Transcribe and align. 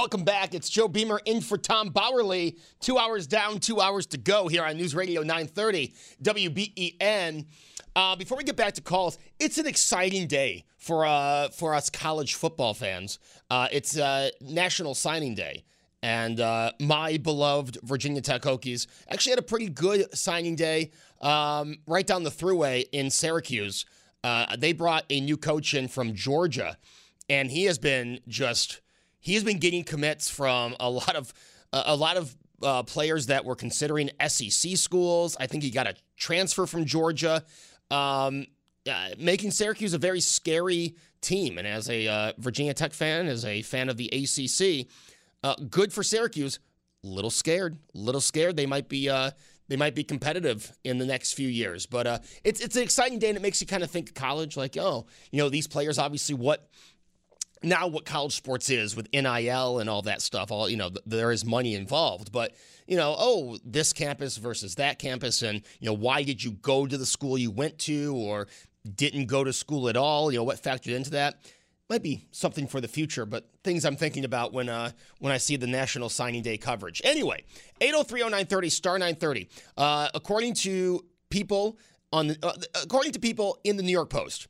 Welcome 0.00 0.24
back. 0.24 0.54
It's 0.54 0.70
Joe 0.70 0.88
Beamer 0.88 1.20
in 1.26 1.42
for 1.42 1.58
Tom 1.58 1.90
Bauerle. 1.90 2.56
Two 2.80 2.96
hours 2.96 3.26
down, 3.26 3.58
two 3.58 3.82
hours 3.82 4.06
to 4.06 4.16
go 4.16 4.48
here 4.48 4.64
on 4.64 4.78
News 4.78 4.94
Radio 4.94 5.20
930 5.20 5.92
WBEN. 6.22 7.44
Uh, 7.94 8.16
before 8.16 8.38
we 8.38 8.42
get 8.42 8.56
back 8.56 8.72
to 8.72 8.80
calls, 8.80 9.18
it's 9.38 9.58
an 9.58 9.66
exciting 9.66 10.26
day 10.26 10.64
for 10.78 11.04
uh, 11.04 11.50
for 11.50 11.74
us 11.74 11.90
college 11.90 12.34
football 12.34 12.72
fans. 12.72 13.18
Uh, 13.50 13.68
it's 13.70 13.98
uh, 13.98 14.30
National 14.40 14.94
Signing 14.94 15.34
Day. 15.34 15.64
And 16.02 16.40
uh, 16.40 16.72
my 16.80 17.18
beloved 17.18 17.76
Virginia 17.82 18.22
Tech 18.22 18.40
Hokies 18.40 18.86
actually 19.10 19.32
had 19.32 19.38
a 19.38 19.42
pretty 19.42 19.68
good 19.68 20.16
signing 20.16 20.56
day 20.56 20.92
um, 21.20 21.76
right 21.86 22.06
down 22.06 22.22
the 22.22 22.30
thruway 22.30 22.86
in 22.90 23.10
Syracuse. 23.10 23.84
Uh, 24.24 24.56
they 24.56 24.72
brought 24.72 25.04
a 25.10 25.20
new 25.20 25.36
coach 25.36 25.74
in 25.74 25.88
from 25.88 26.14
Georgia, 26.14 26.78
and 27.28 27.50
he 27.50 27.64
has 27.64 27.78
been 27.78 28.20
just 28.26 28.80
he 29.20 29.34
has 29.34 29.44
been 29.44 29.58
getting 29.58 29.84
commits 29.84 30.28
from 30.28 30.74
a 30.80 30.90
lot 30.90 31.14
of 31.14 31.32
a 31.72 31.94
lot 31.94 32.16
of 32.16 32.34
uh, 32.62 32.82
players 32.82 33.26
that 33.26 33.44
were 33.44 33.54
considering 33.54 34.10
SEC 34.26 34.76
schools. 34.76 35.36
I 35.38 35.46
think 35.46 35.62
he 35.62 35.70
got 35.70 35.86
a 35.86 35.94
transfer 36.16 36.66
from 36.66 36.84
Georgia, 36.84 37.44
um, 37.90 38.46
uh, 38.90 39.10
making 39.18 39.52
Syracuse 39.52 39.94
a 39.94 39.98
very 39.98 40.20
scary 40.20 40.96
team. 41.20 41.58
And 41.58 41.66
as 41.66 41.88
a 41.88 42.06
uh, 42.06 42.32
Virginia 42.38 42.74
Tech 42.74 42.92
fan, 42.92 43.26
as 43.26 43.44
a 43.44 43.62
fan 43.62 43.88
of 43.88 43.96
the 43.96 44.08
ACC, 44.08 44.88
uh, 45.42 45.54
good 45.68 45.92
for 45.92 46.02
Syracuse. 46.02 46.58
Little 47.02 47.30
scared, 47.30 47.78
little 47.94 48.20
scared. 48.20 48.56
They 48.56 48.66
might 48.66 48.88
be 48.88 49.08
uh, 49.08 49.30
they 49.68 49.76
might 49.76 49.94
be 49.94 50.04
competitive 50.04 50.70
in 50.84 50.98
the 50.98 51.06
next 51.06 51.32
few 51.32 51.48
years. 51.48 51.86
But 51.86 52.06
uh, 52.06 52.18
it's 52.44 52.60
it's 52.60 52.76
an 52.76 52.82
exciting 52.82 53.18
day, 53.18 53.28
and 53.28 53.38
it 53.38 53.40
makes 53.40 53.60
you 53.60 53.66
kind 53.66 53.82
of 53.82 53.90
think 53.90 54.10
of 54.10 54.14
college. 54.14 54.56
Like, 54.56 54.76
oh, 54.76 55.06
you 55.30 55.38
know, 55.38 55.48
these 55.48 55.66
players 55.66 55.98
obviously 55.98 56.34
what 56.34 56.68
now 57.62 57.86
what 57.86 58.04
college 58.04 58.34
sports 58.34 58.70
is 58.70 58.96
with 58.96 59.08
NIL 59.12 59.78
and 59.78 59.90
all 59.90 60.02
that 60.02 60.22
stuff. 60.22 60.50
All 60.50 60.68
you 60.68 60.76
know, 60.76 60.88
th- 60.88 61.02
there 61.06 61.30
is 61.30 61.44
money 61.44 61.74
involved, 61.74 62.32
but 62.32 62.54
you 62.86 62.96
know, 62.96 63.14
oh, 63.18 63.58
this 63.64 63.92
campus 63.92 64.36
versus 64.36 64.74
that 64.76 64.98
campus, 64.98 65.42
and 65.42 65.62
you 65.78 65.86
know, 65.86 65.94
why 65.94 66.22
did 66.22 66.42
you 66.42 66.52
go 66.52 66.86
to 66.86 66.96
the 66.96 67.06
school 67.06 67.36
you 67.38 67.50
went 67.50 67.78
to, 67.80 68.14
or 68.16 68.48
didn't 68.94 69.26
go 69.26 69.44
to 69.44 69.52
school 69.52 69.88
at 69.88 69.96
all? 69.96 70.32
You 70.32 70.38
know, 70.38 70.44
what 70.44 70.62
factored 70.62 70.94
into 70.94 71.10
that? 71.10 71.36
Might 71.88 72.02
be 72.02 72.28
something 72.30 72.66
for 72.66 72.80
the 72.80 72.88
future, 72.88 73.26
but 73.26 73.48
things 73.64 73.84
I'm 73.84 73.96
thinking 73.96 74.24
about 74.24 74.52
when 74.52 74.68
uh, 74.68 74.92
when 75.18 75.32
I 75.32 75.38
see 75.38 75.56
the 75.56 75.66
National 75.66 76.08
Signing 76.08 76.42
Day 76.42 76.56
coverage. 76.56 77.02
Anyway, 77.04 77.44
8030930 77.80 78.70
star 78.70 78.94
930. 78.94 79.48
Uh, 79.76 80.08
according 80.14 80.54
to 80.54 81.04
people 81.30 81.78
on 82.12 82.28
the, 82.28 82.38
uh, 82.42 82.52
according 82.82 83.12
to 83.12 83.20
people 83.20 83.58
in 83.64 83.76
the 83.76 83.82
New 83.82 83.92
York 83.92 84.10
Post, 84.10 84.48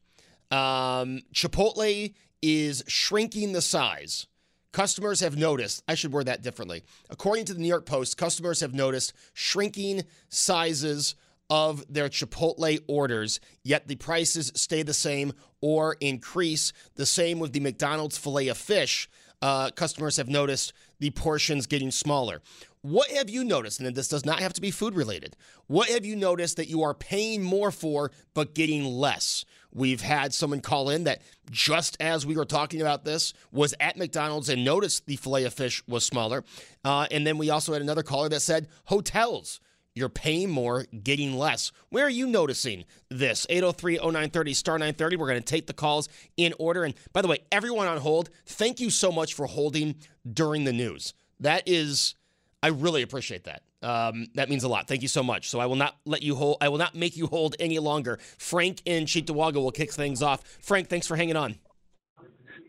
um, 0.51 1.21
Chipotle 1.35 2.15
is 2.43 2.83
shrinking 2.87 3.53
the 3.53 3.63
size. 3.63 4.27
Customers 4.73 5.21
have 5.21 5.37
noticed, 5.37 5.83
I 5.89 5.95
should 5.95 6.13
word 6.13 6.27
that 6.27 6.43
differently. 6.43 6.85
According 7.09 7.47
to 7.47 7.55
the 7.55 7.61
New 7.61 7.69
York 7.69 7.87
Post, 7.87 8.17
customers 8.17 8.61
have 8.61 8.73
noticed 8.73 9.13
shrinking 9.35 10.05
sizes 10.29 11.17
of 11.51 11.85
their 11.93 12.09
Chipotle 12.09 12.79
orders, 12.87 13.41
yet 13.65 13.89
the 13.89 13.97
prices 13.97 14.53
stay 14.55 14.83
the 14.83 14.95
same 14.95 15.33
or 15.61 15.97
increase. 16.01 16.73
The 16.95 17.07
same 17.07 17.41
with 17.41 17.53
the 17.53 17.61
McDonald's 17.61 18.17
filet 18.17 18.47
of 18.49 18.57
fish. 18.57 19.09
Uh, 19.43 19.71
customers 19.71 20.17
have 20.17 20.29
noticed 20.29 20.73
the 21.01 21.11
portions 21.11 21.67
getting 21.67 21.91
smaller. 21.91 22.41
What 22.83 23.11
have 23.11 23.29
you 23.29 23.45
noticed? 23.45 23.81
And 23.81 23.95
this 23.95 24.09
does 24.09 24.25
not 24.25 24.41
have 24.41 24.55
to 24.55 24.61
be 24.61 24.71
food 24.71 24.95
related. 24.95 25.37
What 25.67 25.91
have 25.91 26.07
you 26.07 26.17
noticed 26.17 26.57
that 26.57 26.69
you 26.69 26.83
are 26.83 26.95
paying 26.95 27.43
more 27.43 27.71
for 27.71 28.11
but 28.33 28.55
getting 28.55 28.85
less? 28.85 29.45
We've 29.73 30.01
had 30.01 30.33
someone 30.33 30.61
call 30.61 30.89
in 30.89 31.05
that 31.05 31.21
just 31.51 31.97
as 32.01 32.25
we 32.25 32.37
were 32.37 32.47
talking 32.47 32.81
about 32.81 33.05
this 33.05 33.35
was 33.53 33.75
at 33.81 33.97
McDonald's 33.97 34.49
and 34.49 34.65
noticed 34.65 35.07
the 35.07 35.17
filet 35.17 35.45
of 35.45 35.53
fish 35.53 35.83
was 35.87 36.05
smaller. 36.05 36.43
Uh, 36.85 37.07
and 37.11 37.27
then 37.27 37.37
we 37.37 37.51
also 37.51 37.75
had 37.75 37.83
another 37.83 38.03
caller 38.03 38.29
that 38.31 38.41
said 38.41 38.69
hotels. 38.87 39.61
You're 39.95 40.09
paying 40.09 40.51
more, 40.51 40.87
getting 41.03 41.37
less. 41.37 41.73
Where 41.91 42.07
are 42.07 42.11
you 42.11 42.27
noticing 42.27 42.85
this? 43.11 43.47
803 43.51 43.97
0930 43.97 44.55
star 44.55 44.75
930. 44.77 45.17
We're 45.17 45.27
going 45.27 45.43
to 45.43 45.45
take 45.45 45.67
the 45.67 45.73
calls 45.73 46.09
in 46.37 46.55
order. 46.59 46.85
And 46.85 46.95
by 47.13 47.23
the 47.23 47.29
way, 47.29 47.39
everyone 47.53 47.89
on 47.89 47.99
hold, 47.99 48.31
thank 48.47 48.81
you 48.81 48.89
so 48.89 49.13
much 49.13 49.35
for 49.35 49.47
holding 49.47 49.97
during 50.33 50.65
the 50.65 50.73
news. 50.73 51.13
That 51.41 51.65
is, 51.67 52.15
I 52.63 52.69
really 52.69 53.03
appreciate 53.03 53.45
that. 53.45 53.63
Um, 53.83 54.27
that 54.35 54.51
means 54.51 54.65
a 54.65 54.69
lot. 54.69 54.87
Thank 54.87 55.03
you 55.03 55.09
so 55.09 55.23
much. 55.23 55.49
So 55.49 55.61
I 55.61 55.67
will 55.67 55.77
not 55.77 55.97
let 56.05 56.23
you 56.23 56.35
hold. 56.35 56.59
I 56.61 56.69
will 56.69 56.79
not 56.79 56.95
make 56.95 57.17
you 57.17 57.27
hold 57.27 57.57
any 57.59 57.79
longer. 57.79 58.19
Frank 58.39 58.83
in 58.85 59.05
Cheektowaga 59.05 59.55
will 59.55 59.73
kick 59.73 59.93
things 59.93 60.23
off. 60.23 60.43
Frank, 60.61 60.89
thanks 60.89 61.07
for 61.07 61.17
hanging 61.17 61.37
on. 61.37 61.57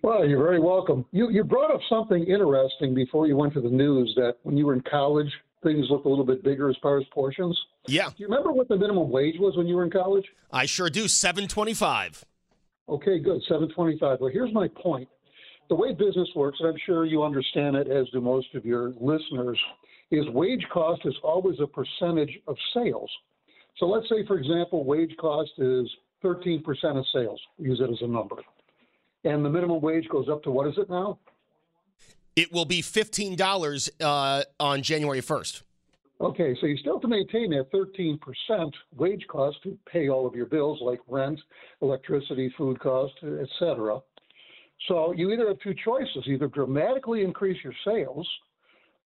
Well, 0.03 0.25
you're 0.25 0.41
very 0.41 0.59
welcome. 0.59 1.06
You 1.12 1.30
you 1.30 1.44
brought 1.44 1.72
up 1.72 1.81
something 1.90 2.24
interesting 2.24 2.96
before 2.96 3.28
you 3.28 3.35
went 3.35 3.53
to 3.53 3.62
the 3.62 3.69
news 3.69 4.13
that 4.16 4.38
when 4.44 4.57
you 4.57 4.66
were 4.66 4.74
in 4.74 4.81
college, 4.90 5.31
things 5.62 5.85
looked 5.90 6.06
a 6.06 6.09
little 6.09 6.25
bit 6.25 6.44
bigger 6.44 6.69
as 6.69 6.75
far 6.81 6.97
as 6.97 7.06
portions. 7.13 7.59
Yeah. 7.88 8.07
Do 8.09 8.16
you 8.18 8.25
remember 8.28 8.51
what 8.51 8.68
the 8.68 8.78
minimum 8.78 9.09
wage 9.09 9.35
was 9.40 9.57
when 9.57 9.68
you 9.68 9.75
were 9.75 9.84
in 9.84 9.91
college? 9.91 10.25
I 10.51 10.66
sure 10.66 10.90
do. 10.90 11.07
Seven 11.07 11.47
twenty-five. 11.47 12.24
Okay, 12.90 13.19
good. 13.19 13.41
Seven 13.47 13.69
twenty-five. 13.69 14.22
Well, 14.22 14.31
here's 14.31 14.53
my 14.53 14.69
point. 14.69 15.07
The 15.71 15.75
way 15.75 15.93
business 15.93 16.27
works, 16.35 16.59
and 16.59 16.67
I'm 16.67 16.77
sure 16.85 17.05
you 17.05 17.23
understand 17.23 17.77
it, 17.77 17.87
as 17.87 18.05
do 18.09 18.19
most 18.19 18.53
of 18.55 18.65
your 18.65 18.91
listeners 18.99 19.57
is 20.11 20.27
wage 20.33 20.65
cost 20.69 20.99
is 21.05 21.15
always 21.23 21.61
a 21.61 21.65
percentage 21.65 22.37
of 22.45 22.57
sales. 22.73 23.09
So 23.77 23.85
let's 23.85 24.09
say, 24.09 24.25
for 24.27 24.37
example, 24.37 24.83
wage 24.83 25.15
cost 25.15 25.51
is 25.59 25.89
13% 26.25 26.61
of 26.97 27.05
sales. 27.13 27.39
Use 27.57 27.79
it 27.79 27.89
as 27.89 28.01
a 28.01 28.07
number. 28.07 28.35
And 29.23 29.45
the 29.45 29.49
minimum 29.49 29.79
wage 29.79 30.09
goes 30.09 30.27
up 30.27 30.43
to 30.43 30.51
what 30.51 30.67
is 30.67 30.73
it 30.77 30.89
now? 30.89 31.19
It 32.35 32.51
will 32.51 32.65
be 32.65 32.81
$15 32.81 33.89
uh, 34.01 34.43
on 34.59 34.81
January 34.81 35.21
1st. 35.21 35.61
Okay, 36.19 36.53
so 36.59 36.67
you 36.67 36.75
still 36.79 36.95
have 36.95 37.01
to 37.03 37.07
maintain 37.07 37.49
that 37.51 37.71
13% 37.71 38.19
wage 38.97 39.25
cost 39.29 39.63
to 39.63 39.77
pay 39.89 40.09
all 40.09 40.27
of 40.27 40.35
your 40.35 40.47
bills 40.47 40.79
like 40.81 40.99
rent, 41.07 41.39
electricity, 41.81 42.53
food 42.57 42.77
cost, 42.81 43.13
etc. 43.23 44.01
So 44.88 45.14
you 45.14 45.31
either 45.31 45.47
have 45.47 45.59
two 45.59 45.75
choices, 45.86 46.24
either 46.28 46.47
dramatically 46.47 47.24
increase 47.24 47.58
your 47.64 47.74
sales 47.86 48.28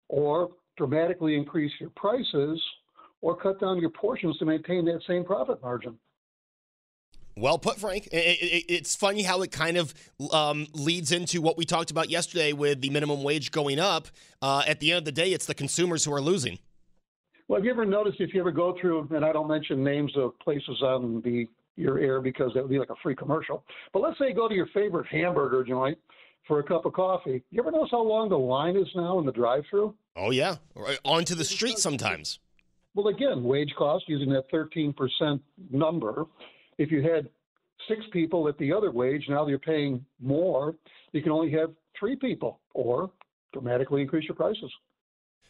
or 0.07 0.49
dramatically 0.77 1.35
increase 1.35 1.71
your 1.79 1.89
prices 1.91 2.61
or 3.21 3.35
cut 3.35 3.59
down 3.59 3.79
your 3.79 3.89
portions 3.89 4.37
to 4.37 4.45
maintain 4.45 4.85
that 4.85 5.01
same 5.07 5.25
profit 5.25 5.61
margin. 5.61 5.97
Well 7.37 7.57
put, 7.57 7.77
Frank. 7.77 8.07
It's 8.13 8.95
funny 8.95 9.23
how 9.23 9.41
it 9.41 9.51
kind 9.51 9.75
of 9.75 9.93
um, 10.31 10.67
leads 10.73 11.11
into 11.11 11.41
what 11.41 11.57
we 11.57 11.65
talked 11.65 11.91
about 11.91 12.09
yesterday 12.09 12.53
with 12.53 12.79
the 12.79 12.89
minimum 12.89 13.23
wage 13.23 13.51
going 13.51 13.77
up. 13.77 14.07
Uh, 14.41 14.63
at 14.65 14.79
the 14.79 14.91
end 14.91 14.99
of 14.99 15.05
the 15.05 15.11
day, 15.11 15.33
it's 15.33 15.45
the 15.45 15.53
consumers 15.53 16.05
who 16.05 16.13
are 16.13 16.21
losing. 16.21 16.59
Well, 17.49 17.59
have 17.59 17.65
you 17.65 17.71
ever 17.71 17.85
noticed 17.85 18.21
if 18.21 18.33
you 18.33 18.39
ever 18.39 18.51
go 18.51 18.77
through, 18.79 19.09
and 19.13 19.25
I 19.25 19.33
don't 19.33 19.49
mention 19.49 19.83
names 19.83 20.13
of 20.15 20.39
places 20.39 20.81
on 20.81 21.21
the 21.23 21.47
your 21.75 21.99
air 21.99 22.21
because 22.21 22.51
that 22.53 22.61
would 22.61 22.69
be 22.69 22.79
like 22.79 22.89
a 22.89 22.95
free 23.03 23.15
commercial, 23.15 23.63
but 23.93 24.01
let's 24.01 24.17
say 24.17 24.29
you 24.29 24.35
go 24.35 24.47
to 24.47 24.55
your 24.55 24.67
favorite 24.73 25.07
hamburger 25.07 25.63
joint 25.63 25.97
for 26.47 26.59
a 26.59 26.63
cup 26.63 26.85
of 26.85 26.93
coffee. 26.93 27.43
You 27.51 27.61
ever 27.61 27.71
notice 27.71 27.89
how 27.91 28.03
long 28.03 28.29
the 28.29 28.37
line 28.37 28.77
is 28.77 28.87
now 28.95 29.19
in 29.19 29.25
the 29.25 29.31
drive-through? 29.31 29.93
Oh 30.15 30.31
yeah, 30.31 30.55
onto 31.03 31.35
the 31.35 31.43
street 31.43 31.77
sometimes. 31.77 32.39
Well, 32.93 33.07
again, 33.07 33.43
wage 33.43 33.73
cost 33.77 34.05
using 34.07 34.29
that 34.29 34.49
13% 34.51 35.41
number. 35.69 36.25
If 36.77 36.91
you 36.91 37.01
had 37.01 37.27
six 37.89 38.01
people 38.13 38.47
at 38.47 38.57
the 38.57 38.71
other 38.71 38.91
wage, 38.91 39.25
now 39.27 39.45
you're 39.47 39.59
paying 39.59 40.05
more. 40.21 40.75
You 41.11 41.21
can 41.21 41.31
only 41.31 41.51
have 41.51 41.71
three 41.99 42.15
people, 42.15 42.61
or 42.73 43.11
dramatically 43.51 44.01
increase 44.01 44.25
your 44.25 44.35
prices. 44.35 44.71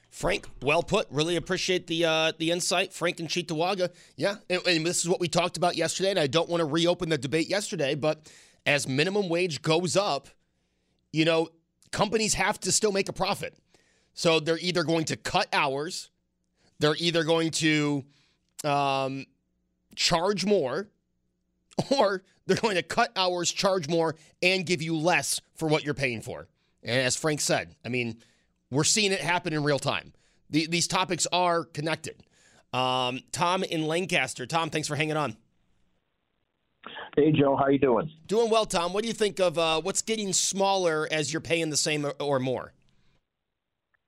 Frank, 0.10 0.48
well 0.62 0.82
put. 0.82 1.08
Really 1.12 1.36
appreciate 1.36 1.88
the 1.88 2.06
uh, 2.06 2.32
the 2.38 2.52
insight, 2.52 2.94
Frank 2.94 3.20
and 3.20 3.28
Cheektowaga. 3.28 3.90
Yeah, 4.16 4.36
and, 4.50 4.66
and 4.66 4.86
this 4.86 5.04
is 5.04 5.10
what 5.10 5.20
we 5.20 5.28
talked 5.28 5.58
about 5.58 5.76
yesterday, 5.76 6.10
and 6.10 6.20
I 6.20 6.28
don't 6.28 6.48
want 6.48 6.62
to 6.62 6.66
reopen 6.66 7.10
the 7.10 7.18
debate 7.18 7.50
yesterday, 7.50 7.96
but 7.96 8.32
as 8.66 8.88
minimum 8.88 9.28
wage 9.28 9.62
goes 9.62 9.98
up, 9.98 10.30
you 11.12 11.26
know, 11.26 11.50
companies 11.92 12.34
have 12.36 12.60
to 12.62 12.72
still 12.72 12.92
make 12.92 13.10
a 13.10 13.14
profit. 13.14 13.56
So 14.14 14.40
they're 14.40 14.60
either 14.60 14.84
going 14.84 15.06
to 15.06 15.18
cut 15.18 15.48
hours, 15.52 16.10
they're 16.80 16.96
either 16.98 17.24
going 17.26 17.52
to 17.52 18.06
um, 18.64 19.26
charge 19.96 20.46
more, 20.46 20.88
or 21.92 22.24
they're 22.46 22.58
going 22.58 22.76
to 22.76 22.84
cut 22.84 23.12
hours, 23.18 23.52
charge 23.52 23.90
more, 23.90 24.16
and 24.42 24.66
give 24.66 24.82
you 24.82 24.96
less 24.98 25.42
for 25.56 25.68
what 25.68 25.84
you're 25.84 25.94
paying 25.94 26.22
for. 26.22 26.48
And 26.84 27.02
as 27.02 27.16
Frank 27.16 27.42
said, 27.42 27.76
I 27.84 27.90
mean, 27.90 28.18
we're 28.76 28.84
seeing 28.84 29.12
it 29.12 29.22
happen 29.22 29.54
in 29.54 29.64
real 29.64 29.80
time. 29.80 30.14
The, 30.50 30.68
these 30.68 30.88
topics 30.88 31.26
are 31.32 31.64
connected. 31.64 32.24
Um, 32.74 33.22
Tom 33.32 33.64
in 33.64 33.88
Lancaster. 33.88 34.46
Tom, 34.46 34.70
thanks 34.70 34.88
for 34.88 34.96
hanging 34.96 35.18
on. 35.18 35.38
Hey 37.16 37.32
Joe, 37.32 37.56
how 37.56 37.68
you 37.68 37.80
doing? 37.80 38.12
Doing 38.28 38.50
well, 38.50 38.66
Tom. 38.66 38.94
What 38.94 39.04
do 39.04 39.08
you 39.08 39.14
think 39.14 39.40
of 39.40 39.58
uh, 39.58 39.82
what's 39.82 40.02
getting 40.02 40.34
smaller 40.34 41.08
as 41.10 41.32
you're 41.32 41.42
paying 41.42 41.70
the 41.70 41.78
same 41.78 42.06
or, 42.20 42.40
more? 42.40 42.74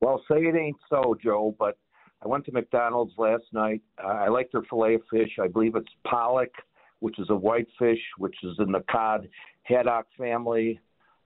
Well, 0.02 0.22
say 0.30 0.40
it 0.40 0.56
ain't 0.56 0.76
so, 0.90 1.16
Joe. 1.24 1.56
But 1.58 1.78
I 2.24 2.28
went 2.28 2.46
to 2.46 2.52
McDonald's 2.52 3.14
last 3.18 3.46
night. 3.54 3.82
Uh, 4.04 4.08
I 4.08 4.28
like 4.28 4.52
their 4.52 4.64
fillet 4.64 4.96
of 4.96 5.02
fish. 5.10 5.32
I 5.42 5.48
believe 5.48 5.76
it's 5.76 5.88
pollock, 6.06 6.52
which 7.00 7.18
is 7.18 7.28
a 7.30 7.36
white 7.36 7.68
fish, 7.80 8.02
which 8.18 8.36
is 8.44 8.58
in 8.60 8.74
the 8.74 8.84
cod 8.92 9.30
haddock 9.64 10.06
family. 10.18 10.80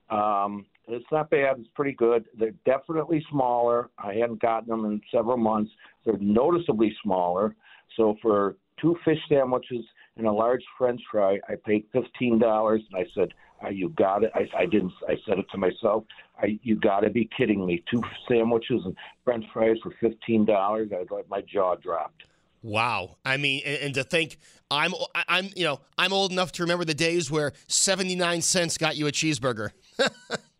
Um, 0.09 0.67
It's 0.87 1.05
not 1.11 1.29
bad. 1.29 1.57
It's 1.59 1.69
pretty 1.75 1.93
good. 1.93 2.25
They're 2.37 2.53
definitely 2.65 3.25
smaller. 3.31 3.89
I 3.97 4.13
hadn't 4.13 4.41
gotten 4.41 4.69
them 4.69 4.85
in 4.85 5.01
several 5.13 5.37
months. 5.37 5.71
They're 6.05 6.17
noticeably 6.19 6.95
smaller. 7.03 7.55
So 7.95 8.15
for 8.21 8.55
two 8.81 8.97
fish 9.05 9.19
sandwiches 9.29 9.85
and 10.17 10.27
a 10.27 10.31
large 10.31 10.63
French 10.77 11.01
fry, 11.11 11.39
I 11.47 11.55
paid 11.65 11.85
fifteen 11.93 12.39
dollars. 12.39 12.81
And 12.91 13.05
I 13.05 13.09
said, 13.15 13.29
uh, 13.63 13.69
"You 13.69 13.89
got 13.89 14.23
it." 14.23 14.31
I, 14.33 14.47
I 14.57 14.65
didn't. 14.65 14.93
I 15.07 15.15
said 15.27 15.39
it 15.39 15.45
to 15.51 15.57
myself. 15.57 16.03
I, 16.37 16.59
you 16.63 16.75
got 16.75 17.01
to 17.01 17.09
be 17.09 17.29
kidding 17.37 17.65
me! 17.65 17.83
Two 17.89 18.01
sandwiches 18.27 18.81
and 18.85 18.95
French 19.23 19.45
fries 19.53 19.77
for 19.83 19.93
fifteen 19.99 20.45
dollars. 20.45 20.89
I 20.91 21.05
like 21.13 21.29
my 21.29 21.41
jaw 21.41 21.75
dropped. 21.75 22.23
Wow. 22.63 23.17
I 23.25 23.37
mean, 23.37 23.63
and, 23.65 23.77
and, 23.77 23.93
to 23.95 24.03
think 24.03 24.37
I'm 24.69 24.93
I'm 25.27 25.49
you 25.55 25.63
know 25.63 25.79
I'm 25.97 26.13
old 26.13 26.31
enough 26.31 26.51
to 26.53 26.63
remember 26.63 26.85
the 26.85 26.93
days 26.93 27.31
where 27.31 27.53
seventy 27.67 28.15
nine 28.15 28.41
cents 28.41 28.77
got 28.77 28.95
you 28.95 29.07
a 29.07 29.11
cheeseburger. 29.11 29.71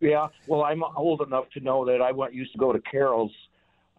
yeah. 0.00 0.28
Well, 0.46 0.62
I'm 0.62 0.82
old 0.96 1.22
enough 1.22 1.50
to 1.54 1.60
know 1.60 1.84
that 1.84 2.00
I 2.00 2.12
went 2.12 2.34
used 2.34 2.52
to 2.52 2.58
go 2.58 2.72
to 2.72 2.80
Carol's 2.80 3.32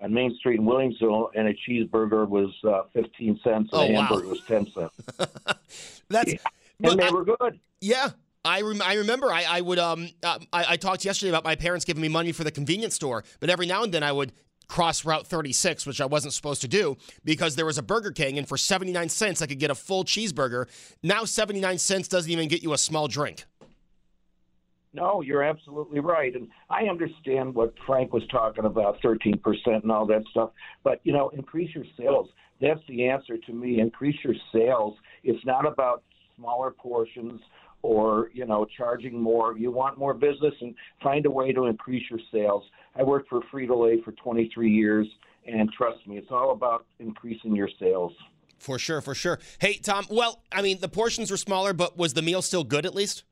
on 0.01 0.13
Main 0.13 0.35
Street 0.37 0.59
in 0.59 0.65
Williamsville, 0.65 1.29
and 1.35 1.47
a 1.47 1.53
cheeseburger 1.53 2.27
was 2.27 2.53
uh, 2.67 2.83
fifteen 2.93 3.39
cents, 3.43 3.69
and 3.73 3.81
oh, 3.81 3.83
a 3.83 3.93
hamburger 3.93 4.25
wow. 4.25 4.31
was 4.31 4.41
ten 4.41 4.67
cents. 4.71 4.95
That's 6.09 6.33
yeah. 6.33 6.39
and 6.91 6.99
they 6.99 7.07
I, 7.07 7.11
were 7.11 7.25
good. 7.25 7.59
Yeah. 7.81 8.09
I, 8.47 8.61
rem- 8.61 8.81
I 8.83 8.93
remember 8.93 9.31
I, 9.31 9.43
I 9.49 9.61
would 9.61 9.79
um 9.79 10.07
uh, 10.21 10.37
I, 10.53 10.65
I 10.73 10.77
talked 10.77 11.03
yesterday 11.03 11.31
about 11.31 11.43
my 11.43 11.55
parents 11.55 11.83
giving 11.83 12.03
me 12.03 12.09
money 12.09 12.31
for 12.31 12.43
the 12.43 12.51
convenience 12.51 12.93
store, 12.93 13.23
but 13.39 13.49
every 13.49 13.65
now 13.65 13.81
and 13.81 13.91
then 13.91 14.03
I 14.03 14.11
would 14.11 14.33
cross 14.67 15.05
Route 15.05 15.27
36, 15.27 15.85
which 15.85 16.01
I 16.01 16.05
wasn't 16.05 16.33
supposed 16.33 16.61
to 16.61 16.67
do 16.67 16.97
because 17.23 17.55
there 17.55 17.65
was 17.65 17.77
a 17.77 17.83
Burger 17.83 18.11
King, 18.11 18.37
and 18.37 18.47
for 18.47 18.57
79 18.57 19.09
cents, 19.09 19.41
I 19.41 19.47
could 19.47 19.59
get 19.59 19.71
a 19.71 19.75
full 19.75 20.03
cheeseburger. 20.03 20.67
Now, 21.03 21.25
79 21.25 21.77
cents 21.77 22.07
doesn't 22.07 22.31
even 22.31 22.47
get 22.47 22.63
you 22.63 22.73
a 22.73 22.77
small 22.77 23.07
drink. 23.07 23.45
No, 24.95 25.19
you're 25.21 25.43
absolutely 25.43 25.99
right. 25.99 26.33
And 26.33 26.47
I 26.69 26.83
understand 26.83 27.53
what 27.53 27.73
Frank 27.85 28.13
was 28.13 28.23
talking 28.31 28.63
about 28.63 29.01
13% 29.01 29.35
and 29.65 29.91
all 29.91 30.05
that 30.05 30.23
stuff. 30.31 30.51
But, 30.85 31.01
you 31.03 31.11
know, 31.11 31.29
increase 31.29 31.75
your 31.75 31.83
sales. 31.97 32.29
That's 32.61 32.79
the 32.87 33.09
answer 33.09 33.37
to 33.37 33.53
me. 33.53 33.81
Increase 33.81 34.15
your 34.23 34.35
sales. 34.53 34.95
It's 35.23 35.45
not 35.45 35.67
about 35.67 36.03
smaller 36.37 36.71
portions 36.71 37.41
or, 37.81 38.29
you 38.33 38.45
know, 38.45 38.65
charging 38.77 39.19
more. 39.19 39.57
You 39.57 39.69
want 39.69 39.97
more 39.97 40.13
business 40.13 40.53
and 40.61 40.73
find 41.03 41.25
a 41.25 41.31
way 41.31 41.51
to 41.51 41.65
increase 41.65 42.03
your 42.09 42.21
sales. 42.31 42.63
I 42.95 43.03
worked 43.03 43.27
for 43.27 43.41
Frito 43.53 43.85
Lay 43.85 44.01
for 44.01 44.13
23 44.13 44.71
years, 44.71 45.07
and 45.45 45.69
trust 45.73 46.07
me, 46.07 46.17
it's 46.17 46.31
all 46.31 46.51
about 46.51 46.85
increasing 46.99 47.53
your 47.53 47.69
sales. 47.79 48.13
For 48.57 48.79
sure, 48.79 49.01
for 49.01 49.13
sure. 49.13 49.39
Hey, 49.59 49.73
Tom, 49.73 50.05
well, 50.09 50.41
I 50.53 50.61
mean, 50.61 50.79
the 50.79 50.87
portions 50.87 51.29
were 51.29 51.37
smaller, 51.37 51.73
but 51.73 51.97
was 51.97 52.13
the 52.13 52.21
meal 52.21 52.41
still 52.41 52.63
good 52.63 52.85
at 52.85 52.95
least? 52.95 53.25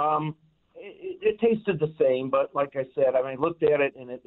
Um, 0.00 0.34
it, 0.74 1.18
it, 1.22 1.40
tasted 1.40 1.78
the 1.78 1.92
same, 2.00 2.30
but 2.30 2.54
like 2.54 2.74
I 2.74 2.86
said, 2.94 3.14
I 3.14 3.22
mean, 3.22 3.32
I 3.32 3.34
looked 3.34 3.62
at 3.62 3.80
it 3.80 3.94
and 3.96 4.10
it, 4.10 4.24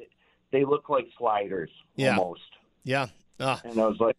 they 0.52 0.64
look 0.64 0.88
like 0.88 1.06
sliders 1.18 1.70
yeah. 1.96 2.16
almost. 2.16 2.40
Yeah. 2.84 3.08
Uh. 3.40 3.58
And 3.64 3.80
I 3.80 3.86
was 3.86 3.98
like, 3.98 4.16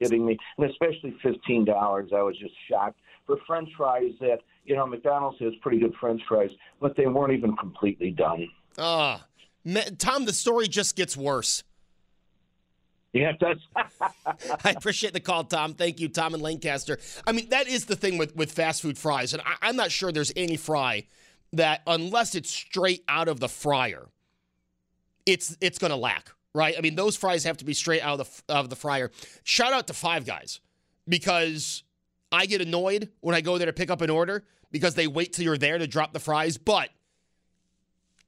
kidding 0.00 0.26
me? 0.26 0.38
And 0.58 0.70
especially 0.70 1.16
fifteen 1.22 1.64
dollars, 1.64 2.10
I 2.14 2.22
was 2.22 2.36
just 2.38 2.54
shocked 2.68 2.98
for 3.26 3.38
French 3.46 3.68
fries. 3.76 4.12
That 4.20 4.40
you 4.64 4.76
know, 4.76 4.86
McDonald's 4.86 5.38
has 5.40 5.52
pretty 5.62 5.78
good 5.78 5.94
French 6.00 6.20
fries, 6.28 6.50
but 6.80 6.96
they 6.96 7.06
weren't 7.06 7.32
even 7.32 7.56
completely 7.56 8.10
done. 8.10 8.48
Ah, 8.78 9.26
uh, 9.66 9.80
Tom, 9.98 10.24
the 10.24 10.32
story 10.32 10.68
just 10.68 10.96
gets 10.96 11.16
worse. 11.16 11.62
Yeah. 13.12 13.32
I 14.64 14.70
appreciate 14.70 15.12
the 15.12 15.20
call, 15.20 15.44
Tom. 15.44 15.74
Thank 15.74 15.98
you, 15.98 16.08
Tom 16.08 16.34
and 16.34 16.42
Lancaster. 16.42 16.98
I 17.26 17.32
mean, 17.32 17.48
that 17.50 17.66
is 17.66 17.86
the 17.86 17.96
thing 17.96 18.18
with, 18.18 18.36
with 18.36 18.52
fast 18.52 18.82
food 18.82 18.96
fries. 18.96 19.32
And 19.32 19.42
I, 19.60 19.68
am 19.68 19.76
not 19.76 19.90
sure 19.90 20.12
there's 20.12 20.32
any 20.36 20.56
fry 20.56 21.06
that, 21.52 21.82
unless 21.86 22.34
it's 22.34 22.50
straight 22.50 23.02
out 23.08 23.26
of 23.28 23.40
the 23.40 23.48
fryer, 23.48 24.08
it's 25.26 25.56
it's 25.60 25.78
going 25.78 25.90
to 25.90 25.96
lack, 25.96 26.30
right? 26.54 26.74
I 26.76 26.80
mean, 26.80 26.94
those 26.94 27.16
fries 27.16 27.44
have 27.44 27.56
to 27.58 27.64
be 27.64 27.74
straight 27.74 28.02
out 28.02 28.20
of 28.20 28.42
the, 28.46 28.54
of 28.54 28.70
the 28.70 28.76
fryer. 28.76 29.10
Shout 29.42 29.72
out 29.72 29.86
to 29.88 29.92
Five 29.92 30.24
Guys 30.24 30.60
because 31.08 31.82
I 32.32 32.46
get 32.46 32.60
annoyed 32.60 33.10
when 33.20 33.34
I 33.34 33.40
go 33.40 33.58
there 33.58 33.66
to 33.66 33.72
pick 33.72 33.90
up 33.90 34.00
an 34.00 34.10
order 34.10 34.44
because 34.70 34.94
they 34.94 35.06
wait 35.06 35.32
till 35.32 35.44
you're 35.44 35.58
there 35.58 35.78
to 35.78 35.86
drop 35.86 36.12
the 36.12 36.20
fries, 36.20 36.56
but 36.56 36.90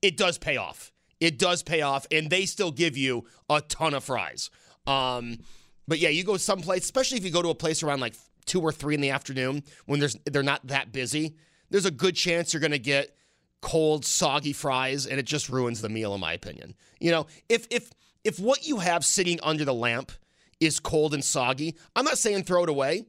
it 0.02 0.17
does 0.17 0.38
pay 0.38 0.56
off. 0.56 0.93
It 1.20 1.38
does 1.38 1.62
pay 1.62 1.82
off, 1.82 2.06
and 2.11 2.29
they 2.29 2.46
still 2.46 2.73
give 2.73 2.96
you 2.96 3.26
a 3.49 3.61
ton 3.61 3.94
of 3.94 4.02
fries. 4.02 4.50
Um, 4.87 5.38
but 5.87 5.99
yeah, 5.99 6.08
you 6.08 6.25
go 6.25 6.37
someplace, 6.37 6.84
especially 6.84 7.19
if 7.19 7.25
you 7.25 7.31
go 7.31 7.43
to 7.43 7.50
a 7.50 7.55
place 7.55 7.82
around 7.82 8.00
like 8.00 8.14
two 8.44 8.61
or 8.61 8.73
three 8.73 8.94
in 8.94 9.00
the 9.00 9.11
afternoon 9.11 9.62
when 9.87 10.00
there's 10.00 10.17
they're 10.25 10.43
not 10.43 10.67
that 10.67 10.93
busy. 10.93 11.37
There's 11.70 11.87
a 11.87 11.90
good 11.90 12.14
chance 12.14 12.52
you're 12.52 12.61
going 12.61 12.73
to 12.73 12.79
get 12.79 13.17
cold, 13.62 14.05
soggy 14.05 14.52
fries, 14.52 15.06
and 15.06 15.19
it 15.19 15.25
just 15.25 15.49
ruins 15.49 15.81
the 15.81 15.88
meal, 15.88 16.14
in 16.14 16.20
my 16.20 16.32
opinion. 16.32 16.75
You 17.00 17.11
know, 17.12 17.26
if 17.49 17.67
if 17.70 17.90
if 18.25 18.38
what 18.38 18.67
you 18.67 18.79
have 18.79 19.05
sitting 19.05 19.38
under 19.43 19.64
the 19.64 19.75
lamp 19.75 20.12
is 20.61 20.79
cold 20.79 21.14
and 21.14 21.25
soggy, 21.25 21.76
I'm 21.96 22.05
not 22.05 22.19
saying 22.19 22.44
throw 22.44 22.64
it 22.64 22.69
away. 22.69 23.06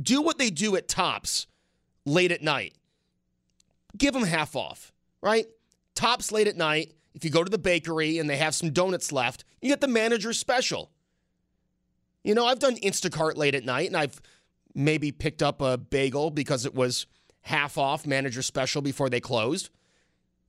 Do 0.00 0.22
what 0.22 0.38
they 0.38 0.50
do 0.50 0.76
at 0.76 0.88
Tops 0.88 1.46
late 2.04 2.32
at 2.32 2.42
night. 2.42 2.74
Give 3.96 4.14
them 4.14 4.24
half 4.24 4.56
off, 4.56 4.92
right? 5.20 5.46
Tops 5.94 6.32
late 6.32 6.48
at 6.48 6.56
night. 6.56 6.92
If 7.14 7.24
you 7.24 7.30
go 7.30 7.44
to 7.44 7.50
the 7.50 7.58
bakery 7.58 8.18
and 8.18 8.28
they 8.28 8.38
have 8.38 8.54
some 8.54 8.70
donuts 8.70 9.12
left, 9.12 9.44
you 9.60 9.68
get 9.68 9.80
the 9.80 9.88
manager's 9.88 10.38
special. 10.38 10.90
You 12.24 12.34
know, 12.34 12.46
I've 12.46 12.58
done 12.58 12.76
Instacart 12.76 13.36
late 13.36 13.54
at 13.54 13.64
night 13.64 13.88
and 13.88 13.96
I've 13.96 14.20
maybe 14.74 15.12
picked 15.12 15.42
up 15.42 15.60
a 15.60 15.76
bagel 15.76 16.30
because 16.30 16.64
it 16.64 16.74
was 16.74 17.06
half 17.42 17.76
off 17.76 18.06
manager 18.06 18.42
special 18.42 18.82
before 18.82 19.10
they 19.10 19.20
closed. 19.20 19.70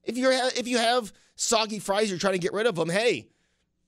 If 0.03 0.17
you're 0.17 0.31
if 0.31 0.67
you 0.67 0.77
have 0.77 1.13
soggy 1.35 1.79
fries, 1.79 2.09
you're 2.09 2.19
trying 2.19 2.33
to 2.33 2.39
get 2.39 2.53
rid 2.53 2.67
of 2.67 2.75
them. 2.75 2.89
Hey, 2.89 3.29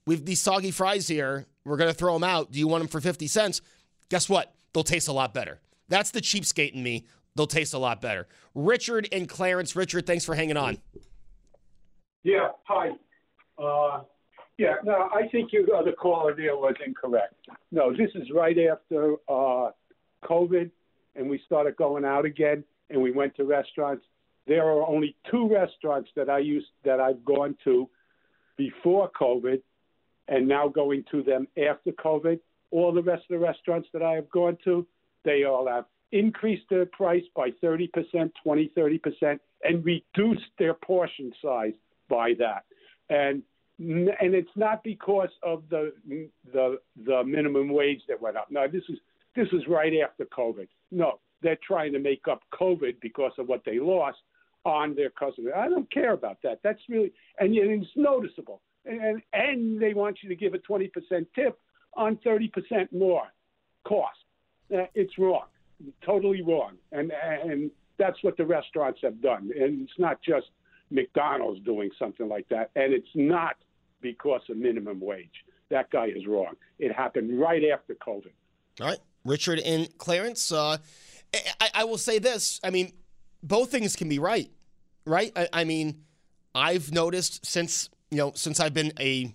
we've 0.07 0.25
these 0.25 0.41
soggy 0.41 0.71
fries 0.71 1.07
here. 1.07 1.45
We're 1.63 1.77
gonna 1.77 1.93
throw 1.93 2.13
them 2.13 2.23
out. 2.23 2.51
Do 2.51 2.59
you 2.59 2.67
want 2.67 2.81
them 2.81 2.87
for 2.87 3.01
fifty 3.01 3.27
cents? 3.27 3.61
Guess 4.09 4.29
what? 4.29 4.53
They'll 4.73 4.83
taste 4.83 5.07
a 5.07 5.13
lot 5.13 5.33
better. 5.33 5.59
That's 5.89 6.11
the 6.11 6.21
cheapskate 6.21 6.73
in 6.73 6.83
me. 6.83 7.05
They'll 7.35 7.47
taste 7.47 7.73
a 7.73 7.77
lot 7.77 8.01
better. 8.01 8.27
Richard 8.53 9.07
and 9.11 9.27
Clarence. 9.27 9.75
Richard, 9.75 10.07
thanks 10.07 10.23
for 10.23 10.35
hanging 10.35 10.57
on. 10.57 10.77
Yeah. 12.23 12.49
Hi. 12.63 12.91
Uh, 13.57 14.01
yeah, 14.57 14.75
no, 14.83 15.09
I 15.13 15.27
think 15.31 15.51
your 15.51 15.75
other 15.75 15.91
caller 15.91 16.33
there 16.35 16.55
was 16.55 16.75
incorrect. 16.85 17.33
No, 17.71 17.91
this 17.91 18.09
is 18.15 18.29
right 18.33 18.57
after 18.57 19.15
uh, 19.27 19.71
COVID, 20.23 20.71
and 21.15 21.29
we 21.29 21.41
started 21.45 21.75
going 21.75 22.05
out 22.05 22.25
again, 22.25 22.63
and 22.89 23.01
we 23.01 23.11
went 23.11 23.35
to 23.35 23.43
restaurants. 23.43 24.05
There 24.47 24.63
are 24.63 24.87
only 24.87 25.15
two 25.29 25.49
restaurants 25.49 26.09
that 26.15 26.29
I 26.29 26.39
used 26.39 26.67
that 26.85 26.99
I've 26.99 27.25
gone 27.25 27.57
to 27.65 27.89
before 28.57 29.09
COVID, 29.19 29.61
and 30.27 30.47
now 30.47 30.67
going 30.67 31.03
to 31.11 31.21
them 31.21 31.47
after 31.57 31.91
COVID. 31.91 32.39
All 32.71 32.93
the 32.93 33.03
rest 33.03 33.23
of 33.29 33.39
the 33.39 33.45
restaurants 33.45 33.89
that 33.93 34.01
I 34.01 34.13
have 34.13 34.29
gone 34.29 34.57
to, 34.63 34.87
they 35.23 35.43
all 35.43 35.67
have 35.67 35.85
increased 36.11 36.65
their 36.69 36.85
price 36.85 37.23
by 37.35 37.49
30%, 37.63 38.31
20, 38.43 38.71
30%, 38.77 39.39
and 39.63 39.83
reduced 39.85 40.45
their 40.57 40.73
portion 40.73 41.31
size 41.41 41.73
by 42.09 42.33
that. 42.39 42.63
And 43.09 43.43
and 43.77 44.33
it's 44.33 44.55
not 44.55 44.83
because 44.83 45.29
of 45.43 45.63
the 45.69 45.91
the 46.53 46.79
the 47.05 47.23
minimum 47.23 47.69
wage 47.73 48.01
that 48.07 48.21
went 48.21 48.37
up. 48.37 48.47
No, 48.49 48.67
this 48.67 48.83
is 48.89 48.97
this 49.35 49.47
is 49.51 49.67
right 49.67 49.93
after 50.03 50.25
COVID. 50.25 50.67
No, 50.91 51.19
they're 51.41 51.57
trying 51.65 51.91
to 51.93 51.99
make 51.99 52.27
up 52.29 52.41
COVID 52.53 53.01
because 53.01 53.33
of 53.37 53.47
what 53.47 53.63
they 53.65 53.79
lost 53.79 54.19
on 54.63 54.95
their 54.95 55.09
customers. 55.09 55.53
I 55.55 55.67
don't 55.67 55.91
care 55.91 56.13
about 56.13 56.37
that. 56.43 56.59
That's 56.63 56.79
really 56.89 57.11
and 57.39 57.55
it's 57.55 57.87
noticeable. 57.95 58.61
And 58.85 59.21
and 59.33 59.81
they 59.81 59.93
want 59.93 60.19
you 60.21 60.29
to 60.29 60.35
give 60.35 60.53
a 60.53 60.59
twenty 60.59 60.87
percent 60.87 61.27
tip 61.35 61.59
on 61.95 62.17
thirty 62.23 62.47
percent 62.47 62.93
more 62.93 63.27
cost. 63.85 64.17
Uh, 64.73 64.85
it's 64.95 65.17
wrong, 65.17 65.45
totally 66.05 66.41
wrong. 66.41 66.75
And 66.91 67.11
and 67.11 67.71
that's 67.97 68.17
what 68.23 68.37
the 68.37 68.45
restaurants 68.45 68.99
have 69.03 69.21
done. 69.21 69.51
And 69.59 69.81
it's 69.81 69.99
not 69.99 70.21
just 70.21 70.47
McDonald's 70.89 71.61
doing 71.61 71.89
something 71.97 72.27
like 72.27 72.47
that. 72.49 72.71
And 72.75 72.93
it's 72.93 73.07
not 73.15 73.55
because 74.01 74.41
of 74.49 74.57
minimum 74.57 74.99
wage. 74.99 75.43
That 75.69 75.89
guy 75.89 76.07
is 76.07 76.27
wrong. 76.27 76.53
It 76.79 76.93
happened 76.93 77.39
right 77.39 77.63
after 77.73 77.95
COVID. 77.95 78.31
All 78.81 78.87
right. 78.87 78.99
Richard 79.23 79.59
and 79.59 79.89
Clarence, 79.97 80.51
uh, 80.51 80.77
I, 81.59 81.69
I, 81.73 81.83
will 81.85 81.97
say 81.97 82.19
this. 82.19 82.59
I 82.63 82.69
mean, 82.69 82.93
both 83.41 83.71
things 83.71 83.95
can 83.95 84.07
be 84.07 84.19
right, 84.19 84.51
right? 85.05 85.31
I, 85.35 85.47
I 85.51 85.63
mean, 85.63 86.03
I've 86.53 86.91
noticed 86.91 87.43
since, 87.43 87.89
you 88.11 88.17
know, 88.17 88.33
since 88.35 88.59
I've 88.59 88.75
been 88.75 88.93
a 88.99 89.33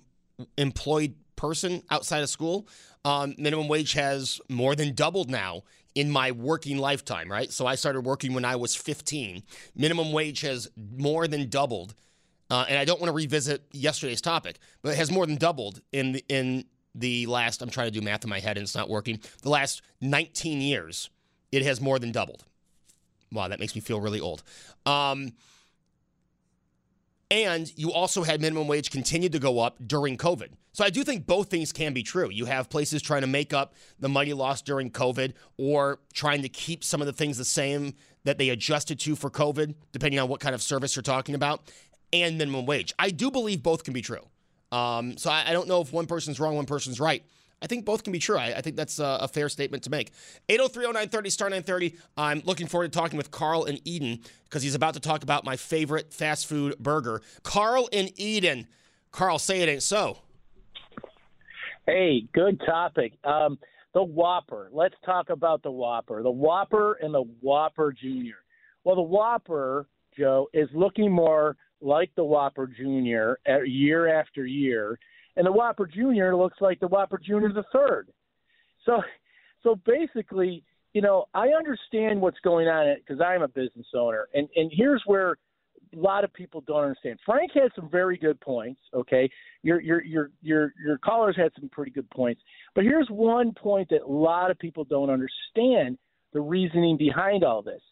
employed 0.57 1.15
person 1.35 1.83
outside 1.91 2.23
of 2.23 2.31
school, 2.31 2.69
um, 3.05 3.35
minimum 3.37 3.67
wage 3.67 3.95
has 3.95 4.41
more 4.49 4.77
than 4.77 4.95
doubled 4.95 5.29
now 5.29 5.63
in 5.95 6.11
my 6.11 6.31
working 6.31 6.79
lifetime, 6.79 7.31
right? 7.31 7.53
So 7.53 7.67
I 7.67 7.75
started 7.75 8.03
working 8.03 8.33
when 8.33 8.45
I 8.45 8.57
was 8.57 8.75
15. 8.75 9.43
Minimum 9.75 10.13
wage 10.13 10.41
has 10.43 10.71
more 10.97 11.27
than 11.27 11.49
doubled. 11.49 11.95
Uh, 12.51 12.65
and 12.69 12.79
I 12.79 12.85
don't 12.85 13.01
want 13.01 13.11
to 13.11 13.15
revisit 13.15 13.63
yesterday's 13.73 14.21
topic, 14.21 14.59
but 14.83 14.93
it 14.93 14.97
has 14.97 15.11
more 15.11 15.27
than 15.27 15.37
doubled 15.37 15.81
in 15.93 16.13
the, 16.13 16.25
in 16.29 16.65
the 16.95 17.27
last. 17.27 17.63
I'm 17.63 17.71
trying 17.71 17.87
to 17.87 17.93
do 17.93 18.01
math 18.01 18.25
in 18.25 18.31
my 18.31 18.41
head 18.41 18.57
and 18.57 18.65
it's 18.65 18.75
not 18.75 18.89
working. 18.89 19.21
The 19.43 19.51
last 19.51 19.83
19 20.01 20.61
years, 20.61 21.11
it 21.53 21.63
has 21.63 21.81
more 21.81 21.99
than 21.99 22.11
doubled. 22.11 22.45
Wow, 23.33 23.49
that 23.49 23.61
makes 23.61 23.75
me 23.75 23.81
feel 23.81 24.01
really 24.01 24.21
old. 24.21 24.43
Um, 24.87 25.33
and 27.31 27.73
you 27.77 27.93
also 27.93 28.23
had 28.23 28.41
minimum 28.41 28.67
wage 28.67 28.91
continue 28.91 29.29
to 29.29 29.39
go 29.39 29.61
up 29.61 29.77
during 29.87 30.17
COVID. 30.17 30.49
So 30.73 30.85
I 30.85 30.91
do 30.91 31.05
think 31.05 31.27
both 31.27 31.49
things 31.49 31.73
can 31.73 31.93
be 31.93 32.03
true. 32.03 32.31
You 32.31 32.45
have 32.47 32.69
places 32.69 33.03
trying 33.03 33.23
to 33.23 33.27
make 33.27 33.53
up 33.53 33.75
the 33.99 34.09
money 34.09 34.33
lost 34.33 34.65
during 34.65 34.91
COVID 34.91 35.33
or 35.57 36.01
trying 36.13 36.43
to 36.43 36.49
keep 36.49 36.85
some 36.85 37.01
of 37.01 37.07
the 37.07 37.13
things 37.13 37.39
the 37.39 37.45
same 37.45 37.95
that 38.25 38.39
they 38.39 38.51
adjusted 38.51 39.01
to 39.01 39.17
for 39.17 39.31
COVID, 39.31 39.75
depending 39.93 40.21
on 40.21 40.29
what 40.29 40.41
kind 40.41 40.55
of 40.55 40.63
service 40.63 40.95
you're 40.95 41.03
talking 41.03 41.35
about, 41.35 41.63
and 42.13 42.39
minimum 42.39 42.67
wage. 42.67 42.93
I 42.99 43.11
do 43.11 43.31
believe 43.31 43.63
both 43.63 43.85
can 43.85 43.95
be 43.95 44.03
true. 44.03 44.27
Um, 44.73 45.17
so 45.17 45.31
I, 45.31 45.45
I 45.49 45.53
don't 45.53 45.67
know 45.67 45.81
if 45.81 45.93
one 45.93 46.07
person's 46.07 46.39
wrong, 46.39 46.55
one 46.55 46.67
person's 46.67 47.01
right. 47.01 47.25
I 47.63 47.67
think 47.67 47.85
both 47.85 48.05
can 48.05 48.13
be 48.13 48.19
true. 48.19 48.39
I, 48.39 48.57
I 48.57 48.61
think 48.63 48.77
that's 48.77 48.99
a, 48.99 49.19
a, 49.23 49.29
fair 49.29 49.49
statement 49.49 49.83
to 49.85 49.91
make. 49.91 50.13
8030930 50.49 51.31
star 51.31 51.51
930. 51.51 51.97
I'm 52.17 52.43
looking 52.45 52.67
forward 52.67 52.93
to 52.93 52.99
talking 52.99 53.17
with 53.17 53.31
Carl 53.31 53.65
in 53.65 53.79
Eden 53.85 54.21
because 54.45 54.63
he's 54.63 54.75
about 54.75 54.95
to 54.95 55.01
talk 55.01 55.23
about 55.23 55.45
my 55.45 55.57
favorite 55.57 56.13
fast 56.13 56.47
food 56.47 56.79
burger. 56.79 57.21
Carl 57.43 57.89
in 57.93 58.11
Eden. 58.17 58.67
Carl, 59.11 59.39
say 59.39 59.61
it 59.61 59.69
ain't 59.69 59.83
so. 59.83 60.19
Hey, 61.87 62.27
good 62.33 62.61
topic. 62.65 63.13
Um, 63.25 63.59
the 63.93 64.03
Whopper. 64.03 64.71
Let's 64.73 64.95
talk 65.05 65.31
about 65.31 65.63
the 65.63 65.71
Whopper. 65.71 66.23
The 66.23 66.31
Whopper 66.31 66.95
and 66.95 67.13
the 67.13 67.25
Whopper 67.41 67.93
Junior. 67.93 68.37
Well, 68.85 68.97
the 68.97 69.03
Whopper, 69.03 69.87
Joe, 70.17 70.49
is 70.55 70.69
looking 70.73 71.11
more 71.11 71.57
like 71.81 72.11
the 72.15 72.25
Whopper 72.25 72.67
Junior 72.67 73.39
year 73.65 74.21
after 74.21 74.47
year 74.47 74.99
and 75.37 75.47
the 75.47 75.53
Whopper 75.53 75.87
Junior 75.87 76.37
looks 76.37 76.59
like 76.61 76.81
the 76.81 76.89
Whopper 76.89 77.19
Junior 77.19 77.53
the 77.53 77.65
third. 77.73 78.09
So, 78.85 79.03
so 79.63 79.77
basically, 79.87 80.65
you 80.93 81.03
know, 81.03 81.27
I 81.35 81.49
understand 81.49 82.21
what's 82.21 82.41
going 82.41 82.67
on 82.67 82.97
because 82.97 83.21
I'm 83.21 83.43
a 83.43 83.49
business 83.49 83.87
owner, 83.95 84.29
and 84.35 84.49
and 84.57 84.71
here's 84.75 85.03
where 85.07 85.37
a 85.93 85.97
lot 85.97 86.25
of 86.25 86.33
people 86.33 86.63
don't 86.67 86.83
understand. 86.83 87.19
Frank 87.25 87.53
had 87.55 87.71
some 87.75 87.89
very 87.91 88.17
good 88.17 88.41
points. 88.41 88.81
Okay, 88.95 89.31
your 89.63 89.81
your 89.81 90.03
your 90.03 90.31
your 90.43 90.73
your 90.85 90.99
callers 90.99 91.37
had 91.37 91.53
some 91.59 91.69
pretty 91.69 91.93
good 91.93 92.09
points, 92.11 92.41
but 92.75 92.85
here's 92.85 93.09
one 93.09 93.53
point 93.53 93.89
that 93.91 94.03
a 94.03 94.13
lot 94.13 94.51
of 94.51 94.59
people 94.59 94.85
don't 94.85 95.11
understand 95.11 95.99
the 96.33 96.41
reasoning 96.41 96.97
behind 96.97 97.45
all 97.45 97.63
this. 97.63 97.83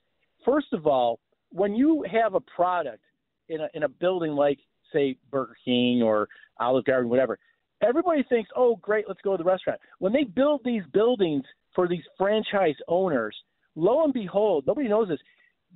First 0.44 0.72
of 0.72 0.86
all, 0.86 1.20
when 1.50 1.74
you 1.74 2.04
have 2.10 2.34
a 2.34 2.40
product 2.40 3.02
in 3.48 3.60
a 3.60 3.68
in 3.74 3.82
a 3.84 3.88
building 3.88 4.32
like 4.32 4.58
say 4.92 5.16
Burger 5.30 5.56
King 5.64 6.02
or 6.02 6.28
Olive 6.60 6.84
Garden, 6.84 7.10
whatever. 7.10 7.38
Everybody 7.80 8.24
thinks, 8.28 8.50
oh, 8.56 8.76
great, 8.76 9.04
let's 9.06 9.20
go 9.22 9.36
to 9.36 9.42
the 9.42 9.48
restaurant. 9.48 9.80
When 9.98 10.12
they 10.12 10.24
build 10.24 10.62
these 10.64 10.82
buildings 10.92 11.44
for 11.74 11.86
these 11.86 12.02
franchise 12.16 12.74
owners, 12.88 13.36
lo 13.76 14.04
and 14.04 14.12
behold, 14.12 14.64
nobody 14.66 14.88
knows 14.88 15.08
this. 15.08 15.20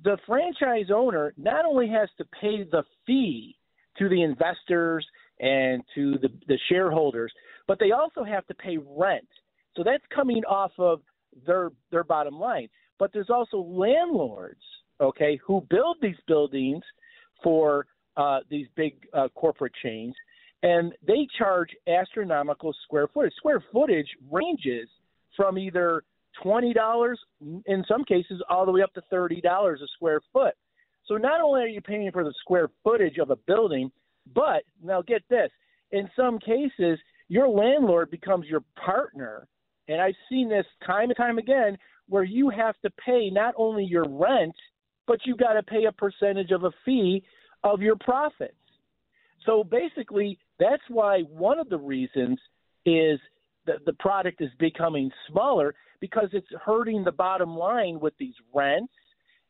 The 0.03 0.17
franchise 0.25 0.87
owner 0.93 1.33
not 1.37 1.65
only 1.65 1.87
has 1.89 2.09
to 2.17 2.25
pay 2.41 2.63
the 2.63 2.83
fee 3.05 3.55
to 3.97 4.09
the 4.09 4.21
investors 4.21 5.05
and 5.39 5.83
to 5.95 6.17
the, 6.21 6.29
the 6.47 6.57
shareholders, 6.69 7.31
but 7.67 7.79
they 7.79 7.91
also 7.91 8.23
have 8.23 8.45
to 8.47 8.53
pay 8.53 8.77
rent. 8.77 9.27
So 9.75 9.83
that's 9.83 10.03
coming 10.13 10.43
off 10.45 10.71
of 10.77 11.01
their 11.45 11.71
their 11.91 12.03
bottom 12.03 12.39
line. 12.39 12.69
But 12.99 13.11
there's 13.13 13.29
also 13.29 13.57
landlords, 13.57 14.61
okay, 15.01 15.39
who 15.45 15.65
build 15.69 15.97
these 16.01 16.19
buildings 16.27 16.83
for 17.43 17.87
uh, 18.17 18.39
these 18.49 18.67
big 18.75 18.93
uh, 19.13 19.27
corporate 19.35 19.73
chains, 19.81 20.13
and 20.61 20.93
they 21.05 21.27
charge 21.37 21.69
astronomical 21.87 22.73
square 22.83 23.07
footage. 23.13 23.33
Square 23.35 23.63
footage 23.71 24.07
ranges 24.31 24.87
from 25.35 25.57
either 25.57 26.03
twenty 26.41 26.73
dollars, 26.73 27.19
in 27.65 27.83
some 27.87 28.03
cases, 28.05 28.41
all 28.49 28.65
the 28.65 28.71
way 28.71 28.81
up 28.81 28.93
to 28.93 29.01
thirty 29.09 29.41
dollars 29.41 29.81
a 29.83 29.87
square 29.95 30.21
foot. 30.31 30.53
So 31.05 31.17
not 31.17 31.41
only 31.41 31.61
are 31.61 31.67
you 31.67 31.81
paying 31.81 32.11
for 32.11 32.23
the 32.23 32.33
square 32.39 32.69
footage 32.83 33.17
of 33.17 33.29
a 33.29 33.35
building, 33.35 33.91
but 34.33 34.63
now 34.81 35.01
get 35.01 35.23
this: 35.29 35.49
in 35.91 36.09
some 36.15 36.39
cases, 36.39 36.99
your 37.27 37.47
landlord 37.47 38.11
becomes 38.11 38.45
your 38.47 38.63
partner, 38.83 39.47
and 39.87 40.01
I've 40.01 40.15
seen 40.29 40.49
this 40.49 40.65
time 40.85 41.09
and 41.09 41.17
time 41.17 41.37
again, 41.39 41.77
where 42.07 42.23
you 42.23 42.49
have 42.49 42.75
to 42.83 42.91
pay 43.05 43.29
not 43.29 43.53
only 43.57 43.83
your 43.83 44.05
rent, 44.07 44.55
but 45.07 45.19
you've 45.25 45.37
got 45.37 45.53
to 45.53 45.63
pay 45.63 45.85
a 45.85 45.91
percentage 45.91 46.51
of 46.51 46.63
a 46.63 46.71
fee 46.85 47.23
of 47.63 47.81
your 47.81 47.95
profits. 47.97 48.53
So 49.45 49.63
basically, 49.63 50.37
that's 50.59 50.83
why 50.89 51.21
one 51.21 51.59
of 51.59 51.69
the 51.69 51.77
reasons 51.77 52.39
is 52.85 53.19
that 53.65 53.85
the 53.85 53.93
product 53.93 54.41
is 54.41 54.49
becoming 54.59 55.11
smaller 55.29 55.75
because 55.99 56.29
it's 56.33 56.47
hurting 56.65 57.03
the 57.03 57.11
bottom 57.11 57.55
line 57.55 57.99
with 57.99 58.13
these 58.17 58.35
rents 58.53 58.93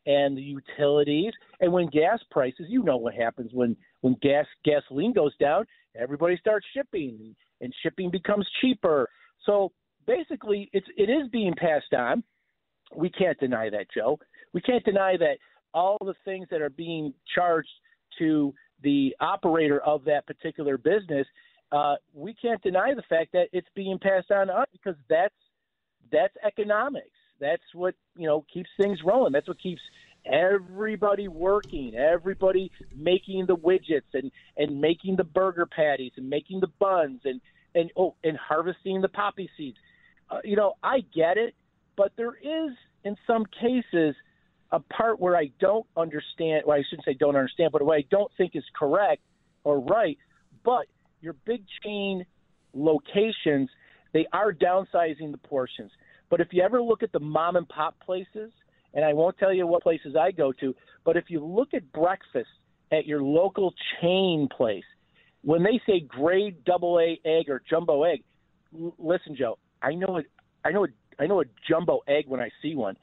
and 0.06 0.38
the 0.38 0.42
utilities. 0.42 1.34
And 1.60 1.72
when 1.72 1.88
gas 1.88 2.20
prices, 2.30 2.66
you 2.70 2.84
know 2.84 2.98
what 2.98 3.14
happens 3.14 3.52
when 3.54 3.76
when 4.02 4.18
gas 4.22 4.46
gasoline 4.66 5.14
goes 5.14 5.36
down, 5.38 5.66
everybody 5.96 6.38
starts 6.38 6.66
shipping 6.76 7.36
and 7.62 7.74
shipping 7.82 8.12
becomes 8.12 8.48
cheaper. 8.62 9.10
So 9.46 9.72
basically, 10.06 10.70
it's 10.74 10.88
it 10.98 11.10
is 11.10 11.28
being 11.32 11.54
passed 11.56 11.94
on. 11.94 12.24
We 12.96 13.10
can't 13.10 13.40
deny 13.40 13.70
that, 13.70 13.88
Joe. 13.96 14.20
We 14.54 14.62
can't 14.62 14.84
deny 14.84 15.18
that 15.18 15.38
all 15.74 15.98
the 16.02 16.14
things 16.26 16.48
that 16.52 16.62
are 16.62 16.70
being 16.70 17.14
charged 17.34 17.70
to 18.20 18.54
the 18.82 19.16
operator 19.20 19.80
of 19.80 20.06
that 20.06 20.26
particular 20.28 20.78
business, 20.78 21.28
uh, 21.72 21.96
we 22.14 22.34
can't 22.34 22.62
deny 22.62 22.94
the 22.94 23.04
fact 23.10 23.32
that 23.34 23.48
it's 23.52 23.68
being 23.76 23.98
passed 23.98 24.30
on 24.32 24.48
to 24.48 24.54
us 24.54 24.68
because 24.72 24.96
that's 25.10 25.34
that's 26.12 26.34
economics. 26.46 27.08
That's 27.40 27.64
what 27.74 27.96
you 28.16 28.28
know 28.28 28.46
keeps 28.54 28.70
things 28.80 29.00
rolling. 29.04 29.34
That's 29.34 29.48
what 29.48 29.60
keeps 29.62 29.82
everybody 30.26 31.28
working, 31.28 31.96
everybody 31.96 32.72
making 32.96 33.46
the 33.48 33.58
widgets 33.58 34.02
and 34.14 34.32
and 34.58 34.80
making 34.80 35.16
the 35.16 35.24
burger 35.24 35.66
patties 35.66 36.12
and 36.18 36.30
making 36.30 36.60
the 36.60 36.70
buns 36.80 37.22
and 37.26 37.42
and 37.76 37.92
oh 37.98 38.16
and 38.24 38.38
harvesting 38.38 39.02
the 39.02 39.10
poppy 39.10 39.50
seeds. 39.58 39.78
Uh, 40.30 40.40
you 40.44 40.56
know, 40.56 40.74
I 40.84 41.02
get 41.14 41.38
it, 41.38 41.56
but 41.96 42.12
there 42.18 42.36
is 42.36 42.72
in 43.04 43.18
some 43.28 43.46
cases 43.46 44.16
a 44.74 44.80
part 44.80 45.20
where 45.20 45.38
I 45.38 45.52
don't 45.60 45.86
understand, 45.96 46.64
well, 46.66 46.76
I 46.78 46.84
shouldn't 46.90 47.06
say 47.06 47.14
don't 47.14 47.36
understand, 47.36 47.72
but 47.72 47.84
what 47.84 47.96
I 47.96 48.06
don't 48.10 48.32
think 48.38 48.56
is 48.56 48.64
correct 48.78 49.22
or 49.64 49.80
right. 49.80 50.18
But 50.66 50.88
your 51.22 51.34
big 51.46 51.64
chain 51.84 52.26
locations, 52.74 53.70
they 54.14 54.26
are 54.34 54.52
downsizing 54.52 55.32
the 55.32 55.38
portions. 55.38 55.92
But 56.32 56.42
if 56.42 56.48
you 56.52 56.64
ever 56.64 56.82
look 56.82 57.04
at 57.04 57.12
the 57.12 57.20
mom 57.20 57.56
and 57.56 57.70
pop 57.70 58.00
places, 58.00 58.52
and 58.96 59.06
I 59.06 59.14
won't 59.14 59.38
tell 59.38 59.54
you 59.54 59.68
what 59.68 59.84
places 59.84 60.16
I 60.20 60.32
go 60.32 60.52
to, 60.54 60.76
but 61.06 61.18
if 61.18 61.26
you 61.28 61.46
look 61.46 61.76
at 61.76 61.92
breakfast 61.94 62.50
at 62.92 63.06
your 63.06 63.22
local 63.22 63.76
chain 64.02 64.48
place, 64.56 64.84
when 65.44 65.62
they 65.62 65.80
say 65.86 66.00
grade 66.00 66.64
double 66.66 67.00
A 67.00 67.20
egg 67.28 67.48
or 67.48 67.62
jumbo 67.70 68.04
egg, 68.04 68.24
l- 68.76 68.96
listen, 68.98 69.36
Joe, 69.36 69.60
I 69.84 69.94
know 69.94 70.18
it. 70.18 70.26
I 70.66 70.72
know 70.72 70.86
a, 70.86 70.88
I 71.20 71.28
know 71.28 71.42
a 71.42 71.46
jumbo 71.70 72.00
egg 72.08 72.26
when 72.28 72.40
I 72.40 72.50
see 72.62 72.74
one, 72.74 72.98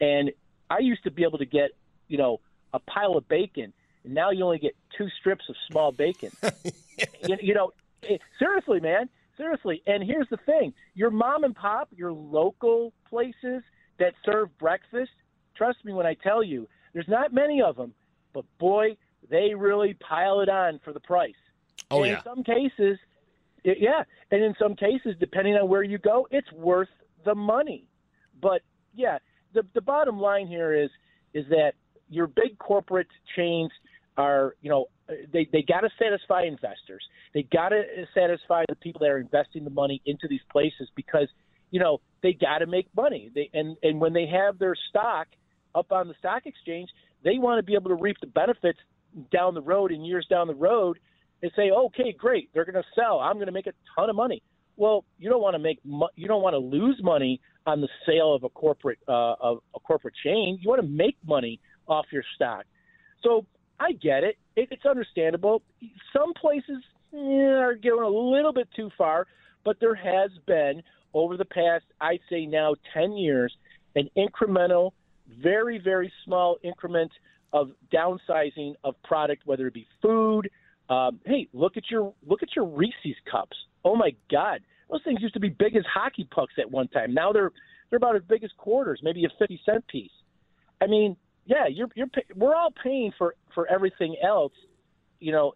and 0.00 0.30
I 0.70 0.78
used 0.78 1.04
to 1.04 1.10
be 1.10 1.22
able 1.22 1.38
to 1.38 1.46
get, 1.46 1.70
you 2.08 2.18
know, 2.18 2.40
a 2.72 2.78
pile 2.78 3.16
of 3.16 3.28
bacon, 3.28 3.72
and 4.04 4.14
now 4.14 4.30
you 4.30 4.44
only 4.44 4.58
get 4.58 4.76
two 4.96 5.08
strips 5.20 5.44
of 5.48 5.56
small 5.70 5.92
bacon. 5.92 6.30
you, 7.26 7.36
you 7.40 7.54
know, 7.54 7.72
it, 8.02 8.20
seriously, 8.38 8.80
man, 8.80 9.08
seriously. 9.36 9.82
And 9.86 10.02
here's 10.02 10.28
the 10.28 10.38
thing: 10.38 10.74
your 10.94 11.10
mom 11.10 11.44
and 11.44 11.54
pop, 11.54 11.88
your 11.96 12.12
local 12.12 12.92
places 13.08 13.62
that 13.98 14.14
serve 14.24 14.56
breakfast. 14.58 15.12
Trust 15.56 15.78
me 15.84 15.92
when 15.92 16.06
I 16.06 16.14
tell 16.14 16.42
you, 16.42 16.68
there's 16.92 17.08
not 17.08 17.32
many 17.32 17.62
of 17.62 17.76
them, 17.76 17.94
but 18.32 18.44
boy, 18.58 18.96
they 19.30 19.54
really 19.54 19.94
pile 19.94 20.40
it 20.40 20.48
on 20.48 20.80
for 20.84 20.92
the 20.92 21.00
price. 21.00 21.34
Oh 21.90 22.02
and 22.02 22.12
yeah. 22.12 22.18
In 22.18 22.24
some 22.24 22.44
cases, 22.44 22.98
it, 23.64 23.78
yeah, 23.80 24.04
and 24.30 24.42
in 24.42 24.54
some 24.58 24.74
cases, 24.74 25.16
depending 25.18 25.54
on 25.54 25.68
where 25.68 25.82
you 25.82 25.98
go, 25.98 26.28
it's 26.30 26.50
worth 26.52 26.88
the 27.24 27.34
money. 27.34 27.88
But 28.40 28.62
yeah, 28.94 29.18
the 29.56 29.66
the 29.74 29.80
bottom 29.80 30.20
line 30.20 30.46
here 30.46 30.72
is 30.72 30.90
is 31.34 31.44
that 31.48 31.72
your 32.08 32.28
big 32.28 32.58
corporate 32.58 33.08
chains 33.34 33.72
are 34.16 34.54
you 34.60 34.70
know 34.70 34.86
they 35.32 35.48
they 35.52 35.62
got 35.62 35.80
to 35.80 35.90
satisfy 35.98 36.44
investors. 36.44 37.02
They 37.34 37.42
got 37.42 37.70
to 37.70 37.82
satisfy 38.14 38.64
the 38.68 38.76
people 38.76 39.00
that 39.00 39.10
are 39.10 39.18
investing 39.18 39.64
the 39.64 39.70
money 39.70 40.00
into 40.06 40.28
these 40.28 40.40
places 40.50 40.88
because 40.94 41.28
you 41.70 41.80
know 41.80 42.00
they 42.22 42.32
got 42.32 42.58
to 42.58 42.66
make 42.66 42.88
money. 42.94 43.30
They 43.34 43.50
and 43.52 43.76
and 43.82 44.00
when 44.00 44.12
they 44.12 44.26
have 44.26 44.58
their 44.58 44.76
stock 44.90 45.26
up 45.74 45.90
on 45.90 46.08
the 46.08 46.14
stock 46.18 46.46
exchange, 46.46 46.90
they 47.24 47.38
want 47.38 47.58
to 47.58 47.62
be 47.62 47.74
able 47.74 47.90
to 47.90 47.96
reap 47.96 48.18
the 48.20 48.26
benefits 48.26 48.78
down 49.32 49.54
the 49.54 49.62
road 49.62 49.90
in 49.92 50.04
years 50.04 50.26
down 50.28 50.46
the 50.46 50.54
road 50.54 50.98
and 51.42 51.50
say, 51.54 51.70
okay, 51.70 52.14
great, 52.16 52.50
they're 52.54 52.64
going 52.64 52.74
to 52.74 52.88
sell. 52.94 53.20
I'm 53.20 53.34
going 53.34 53.46
to 53.46 53.52
make 53.52 53.66
a 53.66 53.72
ton 53.94 54.10
of 54.10 54.16
money. 54.16 54.42
Well, 54.76 55.04
you 55.18 55.30
don't 55.30 55.40
want 55.40 55.54
to 55.54 55.58
make 55.58 55.78
mo- 55.84 56.10
you 56.16 56.28
don't 56.28 56.42
want 56.42 56.54
to 56.54 56.58
lose 56.58 57.00
money 57.02 57.40
on 57.66 57.80
the 57.80 57.88
sale 58.06 58.34
of 58.34 58.44
a 58.44 58.48
corporate 58.48 58.98
uh, 59.08 59.34
of 59.40 59.58
a 59.74 59.80
corporate 59.80 60.14
chain. 60.22 60.58
You 60.60 60.68
want 60.68 60.82
to 60.82 60.88
make 60.88 61.16
money 61.26 61.60
off 61.88 62.06
your 62.12 62.24
stock. 62.34 62.64
So 63.22 63.46
I 63.80 63.92
get 63.92 64.24
it. 64.24 64.36
it 64.54 64.68
it's 64.70 64.84
understandable. 64.84 65.62
Some 66.12 66.32
places 66.34 66.82
eh, 67.12 67.16
are 67.16 67.74
going 67.74 68.04
a 68.04 68.08
little 68.08 68.52
bit 68.52 68.68
too 68.76 68.90
far, 68.96 69.26
but 69.64 69.78
there 69.80 69.94
has 69.94 70.30
been 70.46 70.82
over 71.14 71.36
the 71.36 71.44
past, 71.44 71.84
I'd 72.00 72.20
say 72.28 72.44
now, 72.44 72.74
ten 72.92 73.12
years, 73.12 73.54
an 73.94 74.10
incremental 74.16 74.92
very, 75.42 75.78
very 75.78 76.12
small 76.24 76.58
increment 76.62 77.10
of 77.52 77.70
downsizing 77.92 78.74
of 78.84 78.94
product, 79.02 79.42
whether 79.44 79.66
it 79.66 79.74
be 79.74 79.86
food. 80.02 80.48
Um, 80.88 81.20
hey, 81.24 81.48
look 81.52 81.76
at 81.76 81.90
your 81.90 82.12
look 82.26 82.42
at 82.42 82.54
your 82.54 82.66
Reese's 82.66 83.16
cups. 83.30 83.56
Oh 83.86 83.94
my 83.94 84.10
God, 84.28 84.58
those 84.90 85.00
things 85.04 85.22
used 85.22 85.34
to 85.34 85.40
be 85.40 85.48
big 85.48 85.76
as 85.76 85.84
hockey 85.86 86.26
pucks 86.28 86.54
at 86.58 86.68
one 86.68 86.88
time. 86.88 87.14
Now 87.14 87.32
they're 87.32 87.52
they're 87.88 87.98
about 87.98 88.16
as 88.16 88.22
big 88.28 88.42
as 88.42 88.50
quarters, 88.58 88.98
maybe 89.00 89.24
a 89.24 89.28
fifty 89.38 89.60
cent 89.64 89.86
piece. 89.86 90.10
I 90.80 90.88
mean, 90.88 91.16
yeah, 91.46 91.68
you're 91.70 91.88
you're 91.94 92.08
pay- 92.08 92.34
we're 92.34 92.56
all 92.56 92.74
paying 92.82 93.12
for 93.16 93.36
for 93.54 93.70
everything 93.70 94.16
else, 94.22 94.52
you 95.20 95.30
know. 95.30 95.52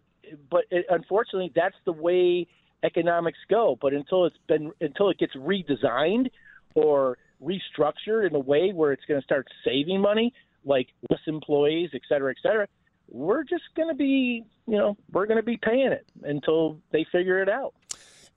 But 0.49 0.61
it, 0.71 0.85
unfortunately, 0.89 1.51
that's 1.53 1.75
the 1.85 1.91
way 1.91 2.47
economics 2.83 3.39
go. 3.49 3.77
But 3.81 3.91
until 3.93 4.25
it's 4.25 4.37
been 4.47 4.71
until 4.79 5.09
it 5.09 5.17
gets 5.19 5.35
redesigned 5.35 6.29
or 6.73 7.17
restructured 7.43 8.27
in 8.29 8.35
a 8.35 8.39
way 8.39 8.71
where 8.71 8.93
it's 8.93 9.03
going 9.09 9.19
to 9.19 9.25
start 9.25 9.47
saving 9.65 9.99
money, 9.99 10.33
like 10.63 10.87
less 11.09 11.19
employees, 11.27 11.89
et 11.93 12.01
cetera, 12.07 12.31
et 12.31 12.37
cetera, 12.41 12.67
we're 13.09 13.43
just 13.43 13.63
going 13.75 13.89
to 13.89 13.95
be, 13.95 14.45
you 14.67 14.77
know, 14.77 14.95
we're 15.11 15.25
going 15.25 15.39
to 15.39 15.43
be 15.43 15.57
paying 15.57 15.91
it 15.91 16.05
until 16.23 16.79
they 16.93 17.05
figure 17.11 17.41
it 17.41 17.49
out. 17.49 17.73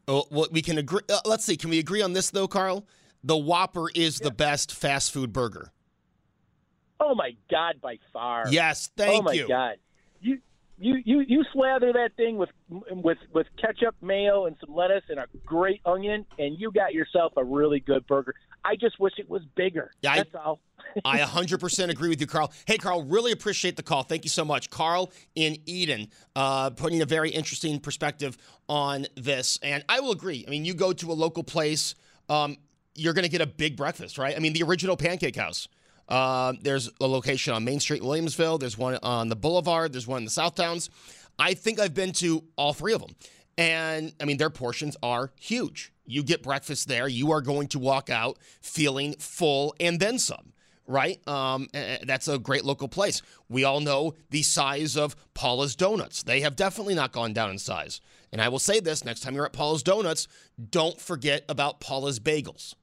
Oh, 0.06 0.24
well, 0.30 0.48
we 0.50 0.62
can 0.62 0.78
agree. 0.78 1.00
Uh, 1.08 1.20
let's 1.24 1.44
see. 1.44 1.56
Can 1.56 1.70
we 1.70 1.78
agree 1.78 2.02
on 2.02 2.12
this 2.12 2.30
though, 2.30 2.48
Carl? 2.48 2.86
The 3.22 3.36
Whopper 3.36 3.88
is 3.94 4.20
yeah. 4.20 4.28
the 4.28 4.34
best 4.34 4.72
fast 4.72 5.12
food 5.12 5.32
burger. 5.32 5.72
Oh 7.00 7.14
my 7.14 7.32
God, 7.50 7.80
by 7.80 7.98
far. 8.12 8.44
Yes, 8.50 8.90
thank 8.96 9.14
you. 9.14 9.18
Oh 9.18 9.22
my 9.22 9.32
you. 9.32 9.48
God, 9.48 9.76
you 10.20 10.38
you 10.78 10.96
you 11.04 11.20
you 11.26 11.44
slather 11.52 11.92
that 11.92 12.10
thing 12.16 12.36
with 12.36 12.50
with 12.68 13.18
with 13.32 13.46
ketchup, 13.60 13.94
mayo, 14.02 14.46
and 14.46 14.56
some 14.60 14.74
lettuce 14.74 15.04
and 15.08 15.18
a 15.18 15.26
great 15.44 15.80
onion, 15.84 16.26
and 16.38 16.58
you 16.58 16.70
got 16.70 16.92
yourself 16.92 17.32
a 17.36 17.44
really 17.44 17.80
good 17.80 18.06
burger. 18.06 18.34
I 18.64 18.76
just 18.76 18.98
wish 18.98 19.14
it 19.18 19.28
was 19.28 19.42
bigger. 19.54 19.92
Yeah, 20.00 20.16
That's 20.16 20.34
I, 20.34 20.38
all. 20.38 20.60
I 21.04 21.18
100% 21.18 21.88
agree 21.90 22.08
with 22.08 22.20
you, 22.20 22.26
Carl. 22.26 22.52
Hey, 22.66 22.78
Carl, 22.78 23.02
really 23.04 23.32
appreciate 23.32 23.76
the 23.76 23.82
call. 23.82 24.02
Thank 24.02 24.24
you 24.24 24.30
so 24.30 24.44
much. 24.44 24.70
Carl 24.70 25.10
in 25.34 25.58
Eden, 25.66 26.08
uh, 26.36 26.70
putting 26.70 27.02
a 27.02 27.06
very 27.06 27.30
interesting 27.30 27.80
perspective 27.80 28.38
on 28.68 29.06
this. 29.16 29.58
And 29.62 29.84
I 29.88 30.00
will 30.00 30.12
agree. 30.12 30.44
I 30.46 30.50
mean, 30.50 30.64
you 30.64 30.74
go 30.74 30.92
to 30.92 31.10
a 31.10 31.14
local 31.14 31.42
place, 31.42 31.94
um, 32.28 32.56
you're 32.94 33.12
going 33.12 33.24
to 33.24 33.30
get 33.30 33.40
a 33.40 33.46
big 33.46 33.76
breakfast, 33.76 34.18
right? 34.18 34.36
I 34.36 34.38
mean, 34.38 34.52
the 34.52 34.62
original 34.62 34.96
Pancake 34.96 35.36
House. 35.36 35.68
Uh, 36.08 36.52
there's 36.60 36.90
a 37.00 37.06
location 37.06 37.54
on 37.54 37.64
Main 37.64 37.80
Street 37.80 38.02
Williamsville. 38.02 38.60
There's 38.60 38.76
one 38.78 38.98
on 39.02 39.28
the 39.28 39.36
Boulevard. 39.36 39.92
There's 39.92 40.06
one 40.06 40.18
in 40.18 40.24
the 40.24 40.30
South 40.30 40.54
Towns. 40.54 40.90
I 41.38 41.54
think 41.54 41.80
I've 41.80 41.94
been 41.94 42.12
to 42.14 42.44
all 42.56 42.72
three 42.72 42.92
of 42.92 43.00
them. 43.00 43.16
And 43.56 44.12
I 44.20 44.24
mean, 44.24 44.36
their 44.36 44.50
portions 44.50 44.96
are 45.02 45.32
huge. 45.38 45.92
You 46.06 46.22
get 46.22 46.42
breakfast 46.42 46.88
there, 46.88 47.08
you 47.08 47.30
are 47.32 47.40
going 47.40 47.68
to 47.68 47.78
walk 47.78 48.10
out 48.10 48.38
feeling 48.60 49.14
full 49.18 49.74
and 49.80 49.98
then 50.00 50.18
some 50.18 50.52
right? 50.86 51.26
Um, 51.26 51.68
that's 52.02 52.28
a 52.28 52.38
great 52.38 52.64
local 52.64 52.88
place. 52.88 53.22
We 53.48 53.64
all 53.64 53.80
know 53.80 54.14
the 54.30 54.42
size 54.42 54.96
of 54.96 55.16
Paula's 55.34 55.74
Donuts. 55.74 56.22
They 56.22 56.40
have 56.40 56.56
definitely 56.56 56.94
not 56.94 57.12
gone 57.12 57.32
down 57.32 57.50
in 57.50 57.58
size. 57.58 58.00
And 58.32 58.40
I 58.40 58.48
will 58.48 58.58
say 58.58 58.80
this 58.80 59.04
next 59.04 59.20
time 59.20 59.34
you're 59.34 59.46
at 59.46 59.52
Paula's 59.52 59.82
Donuts, 59.82 60.28
don't 60.70 61.00
forget 61.00 61.44
about 61.48 61.80
Paula's 61.80 62.20
Bagels. 62.20 62.74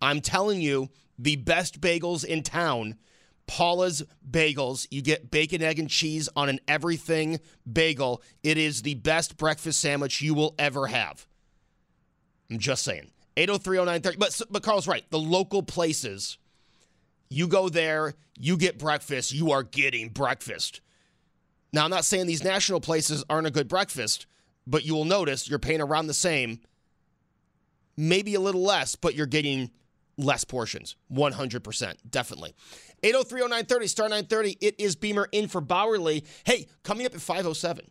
I'm 0.00 0.20
telling 0.20 0.60
you, 0.60 0.88
the 1.18 1.36
best 1.36 1.80
bagels 1.80 2.24
in 2.24 2.42
town. 2.42 2.96
Paula's 3.46 4.02
Bagels. 4.28 4.86
You 4.90 5.02
get 5.02 5.30
bacon, 5.30 5.62
egg, 5.62 5.78
and 5.78 5.90
cheese 5.90 6.28
on 6.36 6.48
an 6.48 6.60
everything 6.66 7.40
bagel. 7.70 8.22
It 8.42 8.58
is 8.58 8.82
the 8.82 8.94
best 8.94 9.36
breakfast 9.36 9.80
sandwich 9.80 10.20
you 10.20 10.34
will 10.34 10.54
ever 10.58 10.86
have. 10.86 11.26
I'm 12.50 12.58
just 12.58 12.82
saying. 12.82 13.10
8030930. 13.36 14.18
But, 14.18 14.42
but 14.50 14.62
Carl's 14.62 14.88
right. 14.88 15.04
The 15.10 15.18
local 15.18 15.62
places, 15.62 16.38
you 17.28 17.48
go 17.48 17.68
there, 17.68 18.14
you 18.38 18.56
get 18.56 18.78
breakfast, 18.78 19.32
you 19.32 19.52
are 19.52 19.62
getting 19.62 20.08
breakfast. 20.08 20.80
Now, 21.72 21.84
I'm 21.84 21.90
not 21.90 22.04
saying 22.04 22.26
these 22.26 22.44
national 22.44 22.80
places 22.80 23.24
aren't 23.28 23.48
a 23.48 23.50
good 23.50 23.68
breakfast, 23.68 24.26
but 24.66 24.84
you 24.84 24.94
will 24.94 25.04
notice 25.04 25.48
you're 25.48 25.58
paying 25.58 25.80
around 25.80 26.06
the 26.06 26.14
same, 26.14 26.60
maybe 27.96 28.34
a 28.34 28.40
little 28.40 28.62
less, 28.62 28.94
but 28.94 29.14
you're 29.14 29.26
getting 29.26 29.70
less 30.16 30.44
portions. 30.44 30.96
100%. 31.12 31.94
Definitely. 32.10 32.54
8030930, 33.02 33.88
star 33.88 34.08
930. 34.08 34.58
It 34.60 34.74
is 34.78 34.96
Beamer 34.96 35.28
in 35.32 35.48
for 35.48 35.60
Bauerle. 35.60 36.24
Hey, 36.44 36.66
coming 36.82 37.06
up 37.06 37.14
at 37.14 37.20
507, 37.20 37.90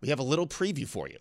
we 0.00 0.08
have 0.08 0.18
a 0.18 0.24
little 0.24 0.46
preview 0.46 0.86
for 0.86 1.08
you 1.08 1.18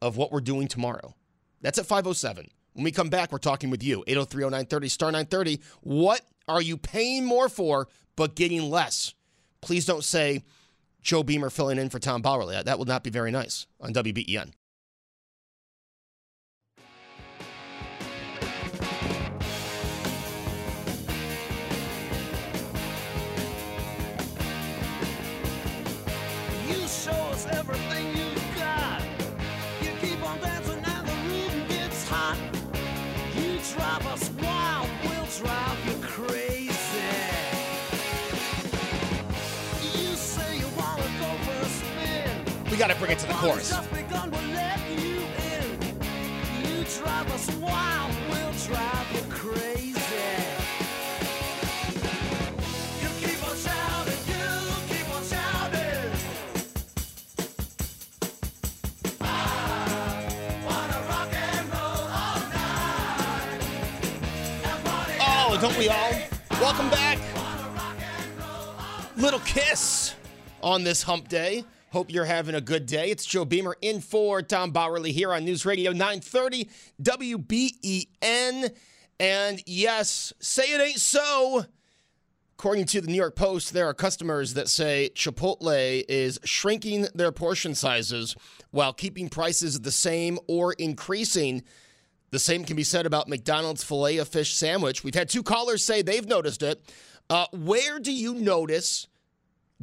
of 0.00 0.16
what 0.16 0.32
we're 0.32 0.40
doing 0.40 0.68
tomorrow. 0.68 1.14
That's 1.60 1.78
at 1.78 1.86
507. 1.86 2.48
When 2.72 2.84
we 2.84 2.92
come 2.92 3.08
back, 3.10 3.32
we're 3.32 3.38
talking 3.38 3.70
with 3.70 3.82
you. 3.82 4.04
8030930, 4.06 4.90
star 4.90 5.08
930. 5.10 5.60
What 5.80 6.20
are 6.46 6.62
you 6.62 6.76
paying 6.76 7.24
more 7.24 7.48
for 7.48 7.88
but 8.16 8.36
getting 8.36 8.70
less? 8.70 9.14
Please 9.60 9.84
don't 9.84 10.04
say 10.04 10.44
Joe 11.02 11.22
Beamer 11.22 11.50
filling 11.50 11.78
in 11.78 11.90
for 11.90 11.98
Tom 11.98 12.22
Bauerle. 12.22 12.64
That 12.64 12.78
will 12.78 12.86
not 12.86 13.02
be 13.02 13.10
very 13.10 13.30
nice 13.30 13.66
on 13.80 13.92
WBEN. 13.92 14.52
Got 42.78 42.90
to 42.90 42.96
bring 42.96 43.10
it 43.10 43.18
to 43.18 43.26
the 43.26 43.32
chorus. 43.34 43.72
Oh, 65.20 65.58
don't 65.60 65.76
we 65.76 65.88
all? 65.88 66.12
Welcome 66.60 66.88
back. 66.90 67.18
Little 69.16 69.40
kiss 69.40 70.14
on 70.62 70.84
this 70.84 71.02
hump 71.02 71.26
day. 71.26 71.64
Hope 71.90 72.12
you're 72.12 72.26
having 72.26 72.54
a 72.54 72.60
good 72.60 72.84
day. 72.84 73.10
It's 73.10 73.24
Joe 73.24 73.46
Beamer 73.46 73.74
in 73.80 74.02
for 74.02 74.42
Tom 74.42 74.74
Bauerle 74.74 75.10
here 75.10 75.32
on 75.32 75.46
News 75.46 75.64
Radio 75.64 75.90
930 75.90 76.68
WBEN. 77.02 78.76
And 79.18 79.62
yes, 79.64 80.34
say 80.38 80.64
it 80.64 80.82
ain't 80.82 81.00
so. 81.00 81.64
According 82.58 82.84
to 82.86 83.00
the 83.00 83.06
New 83.06 83.16
York 83.16 83.36
Post, 83.36 83.72
there 83.72 83.88
are 83.88 83.94
customers 83.94 84.52
that 84.52 84.68
say 84.68 85.08
Chipotle 85.14 86.04
is 86.10 86.38
shrinking 86.44 87.06
their 87.14 87.32
portion 87.32 87.74
sizes 87.74 88.36
while 88.70 88.92
keeping 88.92 89.30
prices 89.30 89.80
the 89.80 89.90
same 89.90 90.38
or 90.46 90.74
increasing. 90.74 91.62
The 92.32 92.38
same 92.38 92.64
can 92.64 92.76
be 92.76 92.84
said 92.84 93.06
about 93.06 93.28
McDonald's 93.28 93.82
filet 93.82 94.18
of 94.18 94.28
fish 94.28 94.52
sandwich. 94.54 95.04
We've 95.04 95.14
had 95.14 95.30
two 95.30 95.42
callers 95.42 95.82
say 95.82 96.02
they've 96.02 96.28
noticed 96.28 96.62
it. 96.62 96.82
Uh, 97.30 97.46
where 97.52 97.98
do 97.98 98.12
you 98.12 98.34
notice 98.34 99.06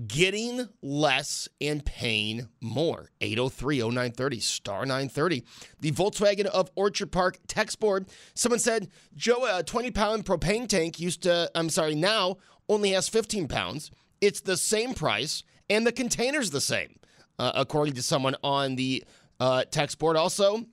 getting 0.07 0.67
less 0.81 1.47
and 1.61 1.85
paying 1.85 2.47
more. 2.61 3.11
803 3.21 3.79
0930, 3.79 4.39
star 4.39 4.81
930. 4.81 5.43
The 5.79 5.91
Volkswagen 5.91 6.45
of 6.45 6.69
Orchard 6.75 7.11
Park 7.11 7.39
text 7.47 7.79
board. 7.79 8.07
Someone 8.33 8.59
said, 8.59 8.89
Joe, 9.15 9.45
a 9.57 9.63
20 9.63 9.91
pound 9.91 10.25
propane 10.25 10.67
tank 10.67 10.99
used 10.99 11.23
to, 11.23 11.49
I'm 11.55 11.69
sorry, 11.69 11.95
now 11.95 12.37
only 12.67 12.91
has 12.91 13.07
15 13.07 13.47
pounds. 13.47 13.91
It's 14.21 14.41
the 14.41 14.57
same 14.57 14.93
price, 14.93 15.43
and 15.69 15.85
the 15.85 15.91
container's 15.91 16.51
the 16.51 16.61
same, 16.61 16.99
uh, 17.39 17.51
according 17.55 17.93
to 17.95 18.01
someone 18.01 18.35
on 18.43 18.75
the 18.75 19.03
uh, 19.39 19.63
text 19.69 19.99
board. 19.99 20.17
Also, 20.17 20.65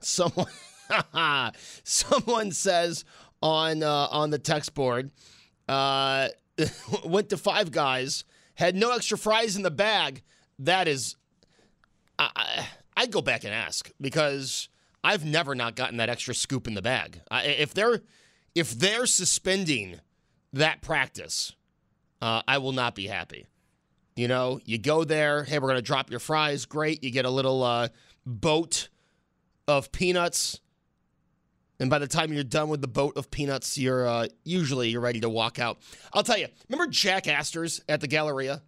someone. 0.00 0.46
someone 1.84 2.52
says 2.52 3.04
on 3.40 3.82
uh, 3.82 4.08
on 4.10 4.30
the 4.30 4.38
text 4.38 4.74
board, 4.74 5.10
uh, 5.68 6.28
went 7.04 7.28
to 7.30 7.36
Five 7.36 7.70
Guys, 7.70 8.24
had 8.54 8.76
no 8.76 8.92
extra 8.92 9.18
fries 9.18 9.56
in 9.56 9.62
the 9.62 9.70
bag. 9.70 10.22
That 10.58 10.88
is, 10.88 11.16
I, 12.18 12.66
I'd 12.96 13.10
go 13.10 13.22
back 13.22 13.44
and 13.44 13.52
ask 13.52 13.90
because 14.00 14.68
I've 15.04 15.24
never 15.24 15.54
not 15.54 15.76
gotten 15.76 15.96
that 15.96 16.08
extra 16.08 16.34
scoop 16.34 16.66
in 16.66 16.74
the 16.74 16.82
bag. 16.82 17.20
I, 17.30 17.44
if 17.44 17.74
they're 17.74 18.00
if 18.54 18.72
they're 18.72 19.06
suspending 19.06 20.00
that 20.52 20.82
practice, 20.82 21.54
uh, 22.20 22.42
I 22.46 22.58
will 22.58 22.72
not 22.72 22.94
be 22.94 23.06
happy. 23.06 23.46
You 24.14 24.28
know, 24.28 24.60
you 24.64 24.78
go 24.78 25.04
there. 25.04 25.44
Hey, 25.44 25.58
we're 25.58 25.68
gonna 25.68 25.82
drop 25.82 26.10
your 26.10 26.20
fries. 26.20 26.66
Great. 26.66 27.02
You 27.02 27.10
get 27.10 27.24
a 27.24 27.30
little 27.30 27.62
uh, 27.62 27.88
boat 28.26 28.88
of 29.66 29.90
peanuts 29.90 30.60
And 31.82 31.90
by 31.90 31.98
the 31.98 32.06
time 32.06 32.32
you're 32.32 32.44
done 32.44 32.68
with 32.68 32.80
the 32.80 32.86
boat 32.86 33.16
of 33.16 33.28
peanuts, 33.28 33.76
you're 33.76 34.06
uh, 34.06 34.28
usually 34.44 34.90
you're 34.90 35.00
ready 35.00 35.18
to 35.18 35.28
walk 35.28 35.58
out. 35.58 35.78
I'll 36.12 36.22
tell 36.22 36.38
you. 36.38 36.46
Remember 36.68 36.88
Jack 36.88 37.26
Astor's 37.26 37.82
at 37.88 38.00
the 38.00 38.06
Galleria? 38.06 38.62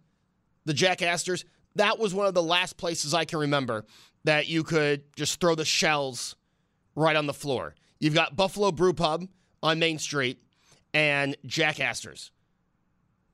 The 0.65 0.73
Jack 0.73 1.01
Astor's. 1.01 1.45
That 1.75 1.97
was 1.97 2.13
one 2.13 2.27
of 2.27 2.33
the 2.33 2.43
last 2.43 2.75
places 2.75 3.13
I 3.13 3.23
can 3.23 3.39
remember 3.39 3.85
that 4.25 4.49
you 4.49 4.63
could 4.63 5.15
just 5.15 5.39
throw 5.39 5.55
the 5.55 5.63
shells 5.63 6.35
right 6.93 7.15
on 7.15 7.25
the 7.25 7.33
floor. 7.33 7.75
You've 8.01 8.13
got 8.13 8.35
Buffalo 8.35 8.73
Brew 8.73 8.91
Pub 8.91 9.25
on 9.63 9.79
Main 9.79 9.97
Street 9.97 10.41
and 10.93 11.37
Jack 11.45 11.79
Astor's. 11.79 12.31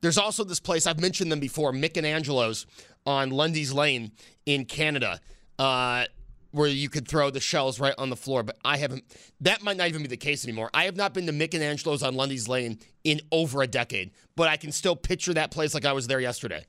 There's 0.02 0.20
also 0.20 0.44
this 0.44 0.60
place, 0.60 0.86
I've 0.86 1.02
mentioned 1.02 1.32
them 1.32 1.40
before, 1.40 1.74
Mick 1.74 1.98
and 1.98 2.06
Angelo's 2.06 2.68
on 3.08 3.32
Lundy's 3.32 3.74
Lane 3.74 4.12
in 4.46 4.66
Canada, 4.66 5.20
uh, 5.58 6.06
where 6.52 6.68
you 6.68 6.90
could 6.90 7.08
throw 7.08 7.30
the 7.30 7.40
shells 7.40 7.80
right 7.80 7.96
on 7.98 8.10
the 8.10 8.16
floor. 8.16 8.44
But 8.44 8.58
I 8.64 8.78
haven't, 8.78 9.04
that 9.42 9.64
might 9.64 9.78
not 9.78 9.88
even 9.88 10.02
be 10.02 10.08
the 10.08 10.18
case 10.18 10.46
anymore. 10.46 10.70
I 10.74 10.86
have 10.86 10.96
not 10.96 11.14
been 11.14 11.26
to 11.28 11.34
Mick 11.34 11.54
and 11.54 11.64
Angelo's 11.64 12.04
on 12.04 12.16
Lundy's 12.16 12.48
Lane 12.48 12.80
in 13.04 13.22
over 13.32 13.62
a 13.62 13.68
decade, 13.68 14.12
but 14.36 14.48
I 14.48 14.58
can 14.58 14.72
still 14.72 14.96
picture 14.96 15.34
that 15.34 15.52
place 15.52 15.74
like 15.74 15.86
I 15.86 15.94
was 15.94 16.08
there 16.08 16.20
yesterday. 16.20 16.66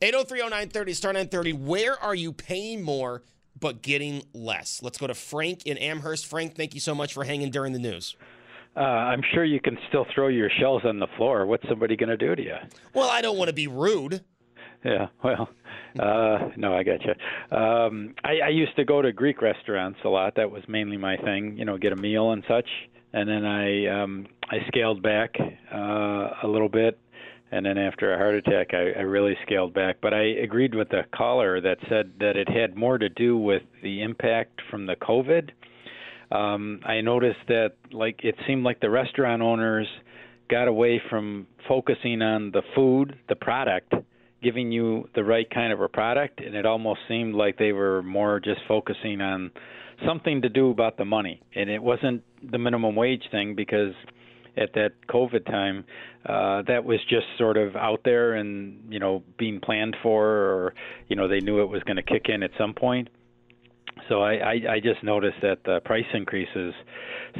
8030930, 0.00 0.94
star 0.94 1.12
930. 1.12 1.52
Where 1.54 2.00
are 2.00 2.14
you 2.14 2.32
paying 2.32 2.82
more 2.82 3.22
but 3.58 3.82
getting 3.82 4.22
less? 4.32 4.80
Let's 4.82 4.98
go 4.98 5.08
to 5.08 5.14
Frank 5.14 5.66
in 5.66 5.76
Amherst. 5.76 6.26
Frank, 6.26 6.54
thank 6.54 6.74
you 6.74 6.80
so 6.80 6.94
much 6.94 7.12
for 7.12 7.24
hanging 7.24 7.50
during 7.50 7.72
the 7.72 7.80
news. 7.80 8.16
Uh, 8.76 8.80
I'm 8.80 9.22
sure 9.34 9.44
you 9.44 9.60
can 9.60 9.76
still 9.88 10.06
throw 10.14 10.28
your 10.28 10.50
shells 10.60 10.82
on 10.84 11.00
the 11.00 11.08
floor. 11.16 11.46
What's 11.46 11.68
somebody 11.68 11.96
going 11.96 12.10
to 12.10 12.16
do 12.16 12.36
to 12.36 12.42
you? 12.42 12.54
Well, 12.94 13.10
I 13.10 13.20
don't 13.20 13.36
want 13.36 13.48
to 13.48 13.54
be 13.54 13.66
rude. 13.66 14.22
Yeah, 14.84 15.08
well, 15.24 15.48
uh, 15.98 16.50
no, 16.56 16.74
I 16.74 16.82
got 16.82 17.00
you. 17.04 17.56
Um, 17.56 18.14
I, 18.24 18.46
I 18.46 18.48
used 18.48 18.76
to 18.76 18.84
go 18.84 19.02
to 19.02 19.12
Greek 19.12 19.42
restaurants 19.42 19.98
a 20.04 20.08
lot. 20.08 20.34
That 20.36 20.50
was 20.50 20.62
mainly 20.68 20.96
my 20.96 21.16
thing, 21.16 21.56
you 21.56 21.64
know, 21.64 21.78
get 21.78 21.92
a 21.92 21.96
meal 21.96 22.32
and 22.32 22.42
such. 22.48 22.68
And 23.12 23.28
then 23.28 23.44
I 23.44 24.02
um, 24.02 24.26
I 24.50 24.58
scaled 24.68 25.02
back 25.02 25.34
uh, 25.40 26.30
a 26.42 26.46
little 26.46 26.68
bit, 26.68 26.98
and 27.50 27.64
then 27.64 27.78
after 27.78 28.12
a 28.12 28.18
heart 28.18 28.34
attack, 28.34 28.74
I, 28.74 28.98
I 28.98 29.02
really 29.02 29.34
scaled 29.46 29.72
back. 29.72 29.96
But 30.02 30.12
I 30.12 30.24
agreed 30.42 30.74
with 30.74 30.90
the 30.90 31.02
caller 31.14 31.58
that 31.62 31.78
said 31.88 32.12
that 32.20 32.36
it 32.36 32.50
had 32.50 32.76
more 32.76 32.98
to 32.98 33.08
do 33.08 33.38
with 33.38 33.62
the 33.82 34.02
impact 34.02 34.60
from 34.70 34.84
the 34.84 34.96
COVID 34.96 35.50
um, 36.30 36.80
I 36.84 37.00
noticed 37.00 37.40
that 37.48 37.74
like 37.92 38.20
it 38.22 38.34
seemed 38.46 38.64
like 38.64 38.80
the 38.80 38.90
restaurant 38.90 39.42
owners 39.42 39.86
got 40.50 40.68
away 40.68 41.00
from 41.10 41.46
focusing 41.66 42.22
on 42.22 42.50
the 42.50 42.62
food, 42.74 43.18
the 43.28 43.36
product, 43.36 43.92
giving 44.42 44.70
you 44.70 45.08
the 45.14 45.24
right 45.24 45.48
kind 45.50 45.72
of 45.72 45.80
a 45.80 45.88
product, 45.88 46.40
and 46.40 46.54
it 46.54 46.66
almost 46.66 47.00
seemed 47.08 47.34
like 47.34 47.58
they 47.58 47.72
were 47.72 48.02
more 48.02 48.40
just 48.40 48.60
focusing 48.68 49.20
on 49.20 49.50
something 50.06 50.42
to 50.42 50.48
do 50.48 50.70
about 50.70 50.96
the 50.96 51.04
money. 51.04 51.42
And 51.54 51.68
it 51.68 51.82
wasn't 51.82 52.22
the 52.48 52.58
minimum 52.58 52.94
wage 52.94 53.24
thing 53.30 53.54
because 53.54 53.94
at 54.56 54.72
that 54.74 54.92
COVID 55.08 55.46
time, 55.46 55.84
uh, 56.26 56.62
that 56.68 56.84
was 56.84 56.98
just 57.08 57.26
sort 57.36 57.56
of 57.56 57.76
out 57.76 58.00
there 58.04 58.34
and 58.34 58.92
you 58.92 58.98
know 58.98 59.22
being 59.38 59.60
planned 59.60 59.96
for, 60.02 60.26
or 60.26 60.74
you 61.08 61.16
know 61.16 61.28
they 61.28 61.40
knew 61.40 61.62
it 61.62 61.68
was 61.68 61.82
going 61.84 61.96
to 61.96 62.02
kick 62.02 62.26
in 62.28 62.42
at 62.42 62.50
some 62.58 62.74
point. 62.74 63.08
So 64.08 64.22
I, 64.22 64.34
I, 64.34 64.52
I 64.70 64.80
just 64.80 65.02
noticed 65.02 65.38
that 65.42 65.64
the 65.64 65.80
price 65.84 66.06
increases 66.14 66.72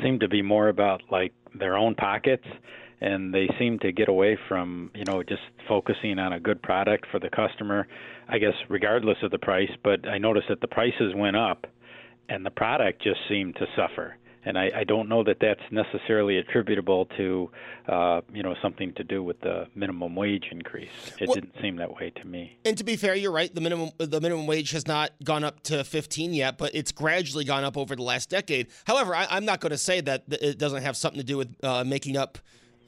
seem 0.03 0.19
to 0.19 0.29
be 0.29 0.43
more 0.43 0.69
about 0.69 1.03
like 1.11 1.33
their 1.55 1.77
own 1.77 1.95
pockets 1.95 2.45
and 3.01 3.33
they 3.33 3.49
seem 3.59 3.79
to 3.79 3.93
get 3.93 4.09
away 4.09 4.39
from 4.49 4.91
you 4.95 5.05
know 5.05 5.23
just 5.23 5.43
focusing 5.67 6.19
on 6.19 6.33
a 6.33 6.41
good 6.41 6.63
product 6.63 7.07
for 7.11 7.19
the 7.19 7.31
customer 7.31 7.87
i 8.29 8.39
guess 8.39 8.55
regardless 8.69 9.19
of 9.23 9.31
the 9.31 9.39
price 9.39 9.71
but 9.83 10.07
i 10.09 10.19
noticed 10.19 10.49
that 10.49 10.61
the 10.61 10.69
prices 10.69 11.15
went 11.15 11.37
up 11.37 11.67
and 12.29 12.45
the 12.45 12.51
product 12.51 13.03
just 13.03 13.21
seemed 13.29 13.55
to 13.57 13.67
suffer 13.77 14.17
and 14.45 14.59
I, 14.59 14.71
I 14.75 14.85
don't 14.85 15.11
know 15.11 15.23
that 15.25 15.39
that's 15.41 15.61
necessarily 15.71 16.39
attributable 16.39 17.07
to, 17.19 17.51
uh, 17.87 18.21
you 18.33 18.43
know, 18.43 18.55
something 18.63 18.95
to 18.95 19.05
do 19.05 19.23
with 19.23 19.39
the 19.41 19.67
minimum 19.75 20.15
wage 20.15 20.47
increase. 20.51 20.89
It 21.21 21.29
well, 21.29 21.35
didn't 21.35 21.55
seem 21.61 21.77
that 21.77 21.95
way 21.95 22.11
to 22.11 22.25
me. 22.25 22.57
And 22.65 22.79
to 22.79 22.85
be 22.85 22.97
fair, 22.97 23.15
you're 23.15 23.31
right. 23.33 23.55
The 23.55 23.61
minimum 23.61 23.91
the 23.99 24.21
minimum 24.21 24.47
wage 24.47 24.71
has 24.71 24.87
not 24.87 25.11
gone 25.23 25.45
up 25.45 25.63
to 25.65 25.85
15 25.85 26.33
yet, 26.33 26.57
but 26.57 26.75
it's 26.75 26.93
gradually 26.93 27.45
gone 27.45 27.65
up 27.65 27.77
over 27.77 27.95
the 27.95 28.03
last 28.03 28.31
decade. 28.31 28.69
However, 28.87 29.15
I, 29.15 29.37
am 29.37 29.45
not 29.45 29.61
going 29.61 29.73
to 29.73 29.79
say 29.79 30.01
that 30.03 30.25
it 30.29 30.59
doesn't 30.59 30.83
have 30.83 30.97
something 30.97 31.21
to 31.21 31.27
do 31.27 31.37
with 31.37 31.55
uh, 31.63 31.85
making 31.85 32.17
up 32.17 32.39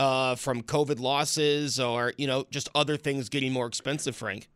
uh, 0.00 0.34
from 0.34 0.62
COVID 0.62 0.98
losses 0.98 1.78
or 1.78 2.14
you 2.16 2.26
know 2.26 2.46
just 2.50 2.68
other 2.74 2.96
things 2.96 3.28
getting 3.28 3.52
more 3.52 3.66
expensive. 3.66 4.16
Frank. 4.16 4.48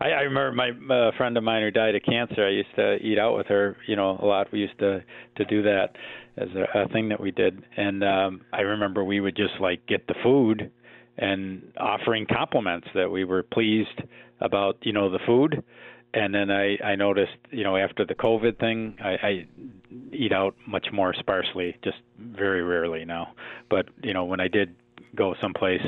I, 0.00 0.08
I 0.10 0.20
remember 0.22 0.52
my 0.52 0.94
uh, 0.94 1.10
friend 1.16 1.36
of 1.36 1.44
mine 1.44 1.62
who 1.62 1.70
died 1.70 1.94
of 1.94 2.02
cancer. 2.02 2.44
I 2.46 2.50
used 2.50 2.74
to 2.76 2.96
eat 2.96 3.18
out 3.18 3.36
with 3.36 3.46
her, 3.46 3.76
you 3.86 3.96
know, 3.96 4.18
a 4.20 4.26
lot. 4.26 4.50
We 4.50 4.60
used 4.60 4.78
to 4.80 5.04
to 5.36 5.44
do 5.44 5.62
that 5.62 5.96
as 6.38 6.48
a, 6.54 6.80
a 6.80 6.88
thing 6.88 7.10
that 7.10 7.20
we 7.20 7.30
did, 7.30 7.62
and 7.76 8.02
um, 8.02 8.40
I 8.52 8.62
remember 8.62 9.04
we 9.04 9.20
would 9.20 9.36
just 9.36 9.60
like 9.60 9.86
get 9.86 10.06
the 10.06 10.14
food 10.22 10.70
and 11.18 11.72
offering 11.78 12.26
compliments 12.26 12.88
that 12.94 13.10
we 13.10 13.24
were 13.24 13.42
pleased 13.42 14.02
about, 14.40 14.76
you 14.82 14.92
know, 14.92 15.10
the 15.10 15.18
food. 15.26 15.62
And 16.12 16.34
then 16.34 16.50
I 16.50 16.78
I 16.82 16.94
noticed, 16.94 17.36
you 17.50 17.64
know, 17.64 17.76
after 17.76 18.06
the 18.06 18.14
COVID 18.14 18.58
thing, 18.58 18.96
I, 19.02 19.10
I 19.10 19.46
eat 20.12 20.32
out 20.32 20.56
much 20.66 20.86
more 20.92 21.14
sparsely, 21.14 21.76
just 21.84 21.98
very 22.18 22.62
rarely 22.62 23.04
now. 23.04 23.34
But 23.68 23.88
you 24.02 24.14
know, 24.14 24.24
when 24.24 24.40
I 24.40 24.48
did 24.48 24.74
go 25.16 25.34
someplace, 25.40 25.82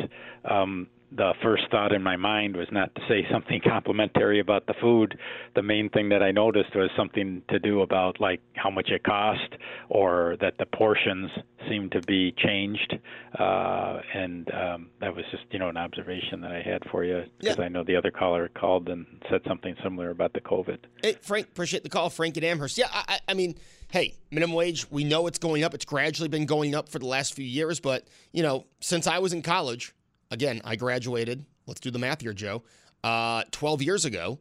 um, 0.44 0.88
the 1.10 1.32
first 1.42 1.62
thought 1.70 1.92
in 1.92 2.02
my 2.02 2.16
mind 2.16 2.56
was 2.56 2.68
not 2.70 2.94
to 2.94 3.00
say 3.08 3.26
something 3.30 3.60
complimentary 3.66 4.40
about 4.40 4.66
the 4.66 4.74
food. 4.80 5.18
The 5.54 5.62
main 5.62 5.88
thing 5.88 6.10
that 6.10 6.22
I 6.22 6.32
noticed 6.32 6.74
was 6.74 6.90
something 6.96 7.42
to 7.48 7.58
do 7.58 7.80
about 7.80 8.20
like 8.20 8.40
how 8.54 8.70
much 8.70 8.90
it 8.90 9.04
cost, 9.04 9.54
or 9.88 10.36
that 10.40 10.54
the 10.58 10.66
portions 10.66 11.30
seemed 11.68 11.92
to 11.92 12.02
be 12.02 12.34
changed. 12.36 12.98
Uh, 13.38 14.00
and 14.14 14.50
um, 14.52 14.90
that 15.00 15.14
was 15.14 15.24
just 15.30 15.44
you 15.50 15.58
know 15.58 15.68
an 15.68 15.76
observation 15.76 16.40
that 16.42 16.52
I 16.52 16.62
had 16.62 16.82
for 16.90 17.04
you 17.04 17.24
because 17.38 17.56
yeah. 17.58 17.64
I 17.64 17.68
know 17.68 17.84
the 17.84 17.96
other 17.96 18.10
caller 18.10 18.48
called 18.48 18.88
and 18.88 19.06
said 19.30 19.40
something 19.46 19.74
similar 19.82 20.10
about 20.10 20.34
the 20.34 20.40
COVID. 20.40 20.78
Hey, 21.02 21.16
Frank, 21.22 21.46
appreciate 21.46 21.84
the 21.84 21.90
call, 21.90 22.10
Frank 22.10 22.36
and 22.36 22.44
Amherst. 22.44 22.76
Yeah, 22.76 22.88
I, 22.92 23.18
I 23.28 23.34
mean 23.34 23.54
hey, 23.90 24.14
minimum 24.30 24.54
wage, 24.54 24.90
we 24.90 25.02
know 25.02 25.26
it's 25.26 25.38
going 25.38 25.64
up. 25.64 25.74
It's 25.74 25.84
gradually 25.84 26.28
been 26.28 26.46
going 26.46 26.74
up 26.74 26.88
for 26.88 26.98
the 26.98 27.06
last 27.06 27.34
few 27.34 27.44
years, 27.44 27.80
but, 27.80 28.06
you 28.32 28.42
know, 28.42 28.66
since 28.80 29.06
I 29.06 29.18
was 29.18 29.32
in 29.32 29.42
college, 29.42 29.94
again, 30.30 30.60
I 30.64 30.76
graduated, 30.76 31.44
let's 31.66 31.80
do 31.80 31.90
the 31.90 31.98
math 31.98 32.20
here, 32.20 32.34
Joe, 32.34 32.62
uh, 33.02 33.44
12 33.50 33.82
years 33.82 34.04
ago. 34.04 34.38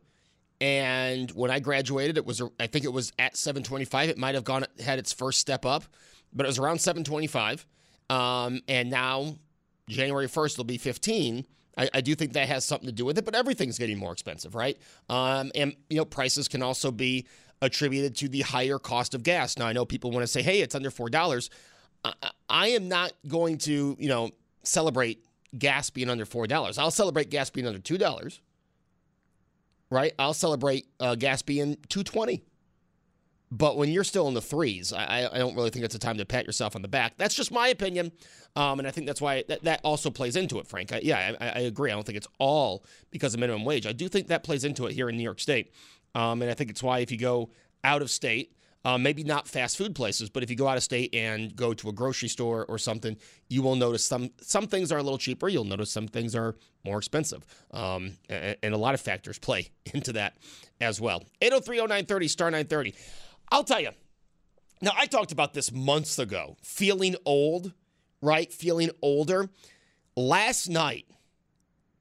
And 0.60 1.30
when 1.32 1.52
I 1.52 1.60
graduated, 1.60 2.18
it 2.18 2.26
was, 2.26 2.42
I 2.60 2.68
think 2.68 2.84
it 2.84 2.92
was 2.92 3.14
at 3.20 3.38
725. 3.38 4.10
It 4.10 4.18
might 4.18 4.36
have 4.36 4.44
gone, 4.44 4.66
had 4.84 5.00
its 5.00 5.14
first 5.14 5.40
step 5.40 5.66
up, 5.66 5.84
but 6.34 6.46
it 6.46 6.50
was 6.50 6.60
around 6.60 6.80
725. 6.80 7.66
Um, 8.10 8.62
and 8.68 8.90
now, 8.90 9.36
January 9.88 10.28
1st, 10.28 10.54
it'll 10.54 10.64
be 10.64 10.78
15. 10.78 11.46
I, 11.78 11.90
I, 11.94 12.02
do 12.02 12.16
think 12.16 12.34
that 12.34 12.48
has 12.48 12.66
something 12.66 12.88
to 12.88 12.94
do 12.94 13.06
with 13.06 13.18
it, 13.18 13.26
but 13.26 13.36
everything's 13.36 13.78
getting 13.78 13.98
more 13.98 14.12
expensive, 14.12 14.56
right? 14.56 14.78
Um, 15.10 15.52
and, 15.54 15.76
you 15.90 15.98
know, 15.98 16.06
prices 16.06 16.48
can 16.48 16.64
also 16.64 16.90
be 16.90 17.28
attributed 17.62 18.16
to 18.18 18.30
the 18.30 18.42
higher 18.42 18.80
cost 18.80 19.14
of 19.14 19.24
gas. 19.24 19.58
Now, 19.58 19.68
I 19.68 19.74
know 19.74 19.86
people 19.86 20.12
want 20.12 20.24
to 20.24 20.28
say, 20.28 20.42
hey, 20.42 20.62
it's 20.62 20.76
under 20.76 20.92
$4. 20.92 21.50
I, 22.04 22.14
I 22.50 22.68
am 22.70 22.88
not 22.88 23.14
going 23.28 23.58
to, 23.60 23.96
you 24.00 24.10
know, 24.10 24.32
celebrate 24.64 25.26
gas 25.58 25.90
being 25.90 26.10
under 26.10 26.26
$4. 26.26 26.78
I'll 26.78 26.92
celebrate 26.92 27.30
gas 27.30 27.50
being 27.50 27.68
under 27.68 27.80
$2. 27.80 28.40
Right? 29.90 30.14
I'll 30.20 30.34
celebrate 30.34 30.88
uh, 31.00 31.16
gas 31.16 31.42
being 31.42 31.78
220 31.90 32.44
but 33.50 33.78
when 33.78 33.90
you're 33.90 34.04
still 34.04 34.28
in 34.28 34.34
the 34.34 34.42
threes, 34.42 34.92
I, 34.92 35.30
I 35.32 35.38
don't 35.38 35.56
really 35.56 35.70
think 35.70 35.86
it's 35.86 35.96
a 35.96 36.00
time 36.00 36.18
to 36.18 36.26
pat 36.26 36.46
yourself 36.46 36.76
on 36.76 36.82
the 36.82 36.90
back. 36.90 37.14
That's 37.18 37.34
just 37.34 37.50
my 37.52 37.70
opinion, 37.70 38.12
um, 38.58 38.80
and 38.80 38.88
I 38.88 38.92
think 38.92 39.08
that's 39.08 39.22
why 39.22 39.46
that, 39.48 39.64
that 39.64 39.80
also 39.84 40.10
plays 40.10 40.36
into 40.36 40.60
it, 40.60 40.68
Frank. 40.68 40.92
I, 40.92 41.00
yeah, 41.02 41.34
I, 41.40 41.48
I, 41.48 41.60
agree. 41.60 41.90
I 41.90 41.94
don't 41.94 42.06
think 42.06 42.18
it's 42.18 42.28
all 42.40 42.84
because 43.10 43.34
of 43.34 43.40
minimum 43.40 43.64
wage. 43.64 43.88
I 43.88 43.94
do 43.94 44.10
think 44.10 44.28
that 44.28 44.44
plays 44.44 44.66
into 44.66 44.86
it 44.86 44.94
here 44.94 45.08
in 45.08 45.16
New 45.16 45.24
York 45.24 45.40
State, 45.40 45.72
um, 46.18 46.42
and 46.42 46.50
I 46.50 46.56
think 46.56 46.72
it's 46.72 46.82
why 46.82 47.00
if 47.00 47.12
you 47.12 47.18
go 47.20 47.52
out 47.84 48.02
of 48.02 48.10
state, 48.10 48.52
uh, 48.84 48.98
maybe 48.98 49.24
not 49.24 49.48
fast 49.48 49.78
food 49.78 49.94
places, 49.94 50.32
but 50.32 50.42
if 50.42 50.50
you 50.50 50.56
go 50.56 50.68
out 50.68 50.76
of 50.76 50.82
state 50.82 51.14
and 51.14 51.56
go 51.56 51.76
to 51.76 51.90
a 51.90 51.94
grocery 51.94 52.28
store 52.28 52.66
or 52.68 52.80
something, 52.80 53.16
you 53.50 53.62
will 53.62 53.76
notice 53.76 54.04
some 54.04 54.32
some 54.42 54.66
things 54.66 54.92
are 54.92 54.98
a 54.98 55.04
little 55.04 55.20
cheaper. 55.20 55.48
You'll 55.48 55.64
notice 55.64 55.92
some 55.92 56.08
things 56.08 56.36
are 56.36 56.56
more 56.84 56.98
expensive, 56.98 57.46
um, 57.72 58.14
and, 58.30 58.58
and, 58.64 58.74
a 58.74 58.78
lot 58.78 58.96
of 58.96 59.02
factors 59.02 59.38
play 59.38 59.70
into 59.94 60.14
that 60.14 60.38
as 60.82 61.00
well. 61.00 61.24
8030930 61.42 62.30
star 62.30 62.48
930. 62.50 62.96
I'll 63.52 63.64
tell 63.64 63.80
you. 63.80 63.92
Now 64.82 64.92
I 64.98 65.06
talked 65.06 65.32
about 65.32 65.54
this 65.54 65.72
months 65.72 66.18
ago. 66.18 66.58
Feeling 66.64 67.16
old, 67.26 67.74
right? 68.22 68.52
Feeling 68.52 68.90
older. 69.04 69.50
Last 70.16 70.68
night, 70.68 71.06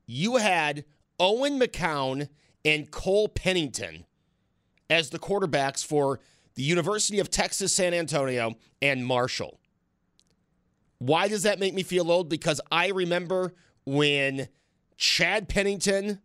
you 0.07 0.37
had 0.37 0.85
Owen 1.21 1.61
McCown 1.61 2.29
and 2.67 2.91
Cole 2.91 3.29
Pennington 3.29 4.05
as 4.91 5.11
the 5.11 5.19
quarterbacks 5.19 5.87
for 5.87 6.21
the 6.57 6.63
University 6.63 7.21
of 7.21 7.31
Texas 7.31 7.73
San 7.73 7.95
Antonio, 7.95 8.55
and 8.83 9.07
Marshall. 9.07 9.61
Why 10.99 11.29
does 11.29 11.45
that 11.45 11.61
make 11.61 11.75
me 11.75 11.83
feel 11.83 12.11
old? 12.11 12.29
Because 12.29 12.61
I 12.73 12.89
remember 12.89 13.53
when 13.85 14.49
Chad 14.97 15.49
Pennington 15.49 16.21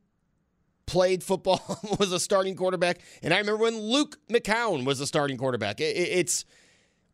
played 0.86 1.24
football, 1.24 1.62
was 2.00 2.12
a 2.12 2.20
starting 2.20 2.56
quarterback, 2.56 3.02
and 3.22 3.34
I 3.34 3.40
remember 3.40 3.62
when 3.62 3.78
Luke 3.78 4.18
McCown 4.30 4.86
was 4.86 5.00
a 5.00 5.08
starting 5.08 5.38
quarterback. 5.38 5.80
it's 5.80 6.46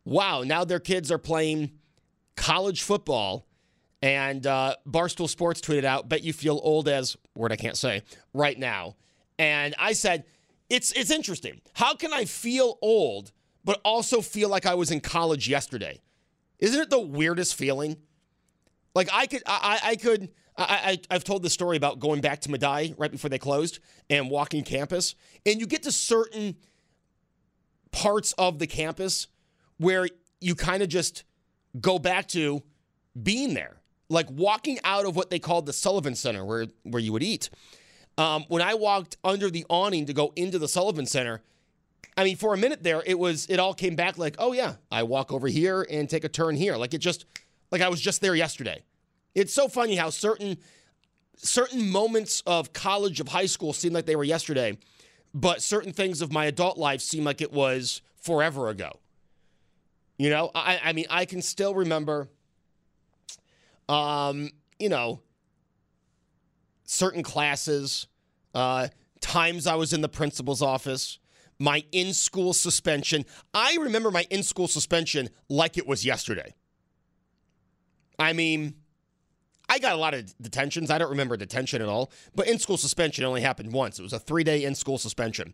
wow, 0.05 0.43
now 0.43 0.63
their 0.63 0.79
kids 0.79 1.11
are 1.11 1.17
playing 1.17 1.71
college 2.35 2.83
football. 2.83 3.45
And 3.99 4.45
uh, 4.45 4.75
Barstool 4.87 5.27
Sports 5.27 5.59
tweeted 5.59 5.83
out, 5.83 6.07
bet 6.07 6.21
you 6.23 6.31
feel 6.31 6.59
old 6.61 6.87
as, 6.87 7.17
word 7.35 7.51
I 7.51 7.55
can't 7.55 7.75
say, 7.75 8.03
right 8.31 8.57
now. 8.57 8.95
And 9.39 9.75
I 9.77 9.93
said, 9.93 10.25
it's, 10.69 10.91
it's 10.93 11.11
interesting. 11.11 11.61
How 11.73 11.95
can 11.95 12.13
I 12.13 12.25
feel 12.25 12.77
old, 12.81 13.31
but 13.63 13.79
also 13.85 14.21
feel 14.21 14.49
like 14.49 14.65
I 14.65 14.75
was 14.75 14.91
in 14.91 14.99
college 14.99 15.47
yesterday? 15.47 16.01
Isn't 16.59 16.81
it 16.81 16.89
the 16.89 16.99
weirdest 16.99 17.55
feeling? 17.55 17.97
Like 18.95 19.09
I 19.13 19.27
could, 19.27 19.43
I, 19.45 19.79
I 19.83 19.95
could, 19.95 20.29
I, 20.57 20.99
I, 21.09 21.13
have 21.13 21.23
told 21.23 21.43
the 21.43 21.49
story 21.49 21.77
about 21.77 21.99
going 21.99 22.19
back 22.19 22.41
to 22.41 22.49
Medaille 22.49 22.95
right 22.97 23.11
before 23.11 23.29
they 23.29 23.37
closed 23.37 23.79
and 24.09 24.29
walking 24.29 24.63
campus, 24.63 25.13
and 25.45 25.59
you 25.59 25.67
get 25.67 25.83
to 25.83 25.91
certain 25.91 26.55
parts 27.91 28.33
of 28.33 28.57
the 28.57 28.65
campus 28.65 29.27
where 29.77 30.07
you 30.41 30.55
kind 30.55 30.81
of 30.81 30.89
just 30.89 31.23
go 31.79 31.99
back 31.99 32.27
to 32.29 32.63
being 33.21 33.53
there, 33.53 33.77
like 34.09 34.27
walking 34.31 34.79
out 34.83 35.05
of 35.05 35.15
what 35.15 35.29
they 35.29 35.39
called 35.39 35.67
the 35.67 35.73
Sullivan 35.73 36.15
Center, 36.15 36.43
where 36.43 36.65
where 36.83 37.01
you 37.01 37.13
would 37.13 37.23
eat. 37.23 37.51
Um, 38.17 38.45
when 38.47 38.61
I 38.61 38.73
walked 38.73 39.17
under 39.23 39.49
the 39.49 39.65
awning 39.69 40.05
to 40.07 40.13
go 40.13 40.33
into 40.35 40.57
the 40.57 40.67
Sullivan 40.67 41.05
Center, 41.05 41.41
I 42.17 42.23
mean, 42.23 42.35
for 42.35 42.53
a 42.53 42.57
minute 42.57 42.81
there, 42.81 43.03
it 43.05 43.19
was 43.19 43.45
it 43.47 43.59
all 43.59 43.75
came 43.75 43.95
back 43.95 44.17
like, 44.17 44.35
oh 44.39 44.53
yeah, 44.53 44.75
I 44.91 45.03
walk 45.03 45.31
over 45.31 45.47
here 45.47 45.85
and 45.89 46.09
take 46.09 46.23
a 46.23 46.29
turn 46.29 46.55
here, 46.55 46.75
like 46.75 46.93
it 46.95 46.97
just 46.97 47.25
like 47.71 47.81
I 47.81 47.89
was 47.89 48.01
just 48.01 48.21
there 48.21 48.33
yesterday. 48.35 48.83
It's 49.35 49.53
so 49.53 49.67
funny 49.67 49.95
how 49.95 50.09
certain 50.09 50.57
certain 51.35 51.89
moments 51.89 52.41
of 52.47 52.73
college 52.73 53.19
of 53.19 53.27
high 53.27 53.45
school 53.45 53.71
seem 53.71 53.93
like 53.93 54.07
they 54.07 54.15
were 54.15 54.23
yesterday, 54.23 54.77
but 55.33 55.61
certain 55.61 55.93
things 55.93 56.21
of 56.21 56.31
my 56.31 56.45
adult 56.45 56.79
life 56.79 57.01
seem 57.01 57.23
like 57.23 57.41
it 57.41 57.53
was 57.53 58.01
forever 58.19 58.69
ago. 58.69 58.99
You 60.17 60.31
know, 60.31 60.49
I, 60.55 60.79
I 60.83 60.93
mean, 60.93 61.05
I 61.11 61.25
can 61.25 61.43
still 61.43 61.75
remember, 61.75 62.27
um, 63.87 64.49
you 64.79 64.89
know, 64.89 65.21
certain 66.87 67.21
classes, 67.21 68.07
uh, 68.55 68.87
times 69.21 69.67
I 69.67 69.75
was 69.75 69.93
in 69.93 70.01
the 70.01 70.09
principal's 70.09 70.63
office, 70.63 71.19
my 71.59 71.83
in 71.91 72.13
school 72.13 72.53
suspension. 72.53 73.25
I 73.53 73.77
remember 73.79 74.09
my 74.09 74.25
in 74.31 74.41
school 74.41 74.67
suspension 74.67 75.29
like 75.49 75.77
it 75.77 75.85
was 75.85 76.03
yesterday. 76.03 76.55
I 78.17 78.33
mean, 78.33 78.75
I 79.69 79.79
got 79.79 79.93
a 79.93 79.97
lot 79.97 80.13
of 80.13 80.33
detentions. 80.41 80.89
I 80.89 80.97
don't 80.97 81.09
remember 81.09 81.35
detention 81.35 81.81
at 81.81 81.89
all, 81.89 82.11
but 82.33 82.47
in 82.47 82.57
school 82.57 82.77
suspension 82.77 83.25
only 83.25 83.41
happened 83.41 83.73
once. 83.73 83.99
It 83.99 84.03
was 84.03 84.13
a 84.13 84.19
three 84.19 84.43
day 84.43 84.63
in 84.63 84.75
school 84.75 84.97
suspension. 84.97 85.53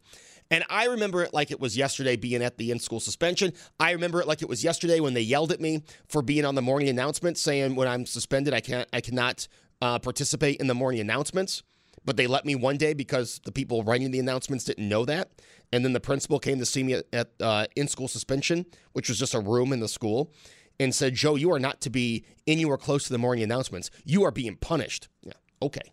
And 0.51 0.63
I 0.69 0.85
remember 0.85 1.23
it 1.23 1.33
like 1.33 1.49
it 1.51 1.59
was 1.59 1.75
yesterday 1.75 2.15
being 2.15 2.43
at 2.43 2.57
the 2.57 2.69
in 2.69 2.79
school 2.79 2.99
suspension. 2.99 3.53
I 3.79 3.91
remember 3.91 4.21
it 4.21 4.27
like 4.27 4.41
it 4.41 4.49
was 4.49 4.63
yesterday 4.63 4.99
when 4.99 5.13
they 5.13 5.21
yelled 5.21 5.51
at 5.51 5.59
me 5.59 5.83
for 6.07 6.21
being 6.21 6.45
on 6.45 6.53
the 6.53 6.61
morning 6.61 6.89
announcement 6.89 7.37
saying 7.37 7.75
when 7.75 7.87
I'm 7.87 8.05
suspended, 8.05 8.53
I 8.53 8.59
can't, 8.59 8.87
I 8.93 9.01
cannot 9.01 9.47
uh, 9.83 9.99
participate 9.99 10.61
in 10.61 10.67
the 10.67 10.73
morning 10.73 11.01
announcements. 11.01 11.61
But 12.05 12.15
they 12.15 12.25
let 12.25 12.45
me 12.45 12.55
one 12.55 12.77
day 12.77 12.93
because 12.93 13.41
the 13.43 13.51
people 13.51 13.83
writing 13.83 14.11
the 14.11 14.19
announcements 14.19 14.63
didn't 14.63 14.87
know 14.87 15.03
that. 15.05 15.31
And 15.73 15.83
then 15.83 15.91
the 15.91 15.99
principal 15.99 16.39
came 16.39 16.57
to 16.59 16.65
see 16.65 16.83
me 16.83 17.01
at, 17.11 17.29
uh, 17.41 17.65
in 17.75 17.89
school 17.89 18.07
suspension, 18.07 18.65
which 18.93 19.09
was 19.09 19.19
just 19.19 19.33
a 19.33 19.41
room 19.41 19.73
in 19.73 19.81
the 19.81 19.89
school 19.89 20.31
and 20.79 20.95
said, 20.95 21.15
Joe, 21.15 21.35
you 21.35 21.51
are 21.51 21.59
not 21.59 21.81
to 21.81 21.89
be 21.89 22.25
anywhere 22.47 22.77
close 22.77 23.03
to 23.05 23.11
the 23.11 23.17
morning 23.17 23.43
announcements. 23.43 23.91
You 24.05 24.23
are 24.23 24.31
being 24.31 24.55
punished. 24.55 25.09
Yeah, 25.21 25.33
okay. 25.61 25.91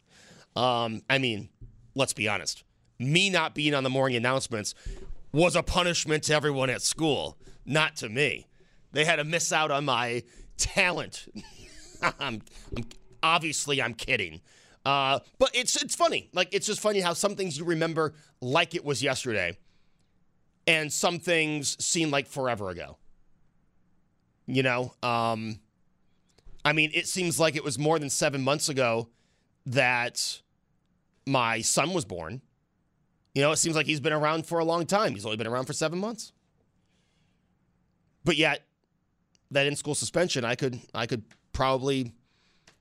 Um, 0.54 1.02
I 1.10 1.18
mean, 1.18 1.48
let's 1.96 2.12
be 2.12 2.28
honest. 2.28 2.62
Me 3.00 3.28
not 3.28 3.56
being 3.56 3.74
on 3.74 3.82
the 3.82 3.90
morning 3.90 4.16
announcements 4.16 4.74
was 5.32 5.56
a 5.56 5.64
punishment 5.64 6.22
to 6.24 6.34
everyone 6.34 6.70
at 6.70 6.82
school, 6.82 7.38
not 7.64 7.96
to 7.96 8.08
me. 8.08 8.46
They 8.92 9.04
had 9.04 9.16
to 9.16 9.24
miss 9.24 9.52
out 9.52 9.72
on 9.72 9.84
my 9.84 10.22
talent. 10.56 11.26
I'm, 12.02 12.42
I'm, 12.76 12.82
obviously, 13.22 13.82
I'm 13.82 13.94
kidding. 13.94 14.40
Uh, 14.84 15.20
but 15.38 15.50
it's 15.54 15.80
it's 15.82 15.94
funny. 15.94 16.30
Like 16.32 16.48
it's 16.52 16.66
just 16.66 16.80
funny 16.80 17.00
how 17.00 17.12
some 17.12 17.36
things 17.36 17.58
you 17.58 17.64
remember 17.64 18.14
like 18.40 18.74
it 18.74 18.84
was 18.84 19.02
yesterday, 19.02 19.58
and 20.66 20.92
some 20.92 21.18
things 21.18 21.82
seem 21.84 22.10
like 22.10 22.26
forever 22.26 22.70
ago. 22.70 22.96
You 24.46 24.62
know, 24.62 24.94
um, 25.02 25.60
I 26.64 26.72
mean, 26.72 26.90
it 26.94 27.06
seems 27.06 27.38
like 27.38 27.56
it 27.56 27.64
was 27.64 27.78
more 27.78 27.98
than 27.98 28.10
seven 28.10 28.42
months 28.42 28.68
ago 28.68 29.08
that 29.66 30.40
my 31.26 31.60
son 31.60 31.92
was 31.92 32.04
born. 32.04 32.40
You 33.34 33.42
know, 33.42 33.52
it 33.52 33.56
seems 33.56 33.76
like 33.76 33.86
he's 33.86 34.00
been 34.00 34.12
around 34.12 34.46
for 34.46 34.58
a 34.58 34.64
long 34.64 34.86
time. 34.86 35.14
He's 35.14 35.24
only 35.24 35.36
been 35.36 35.46
around 35.46 35.66
for 35.66 35.72
seven 35.72 35.98
months. 35.98 36.32
But 38.24 38.36
yet, 38.36 38.62
that 39.50 39.66
in 39.66 39.76
school 39.76 39.94
suspension, 39.94 40.44
I 40.44 40.54
could 40.54 40.80
I 40.94 41.06
could 41.06 41.22
probably 41.52 42.12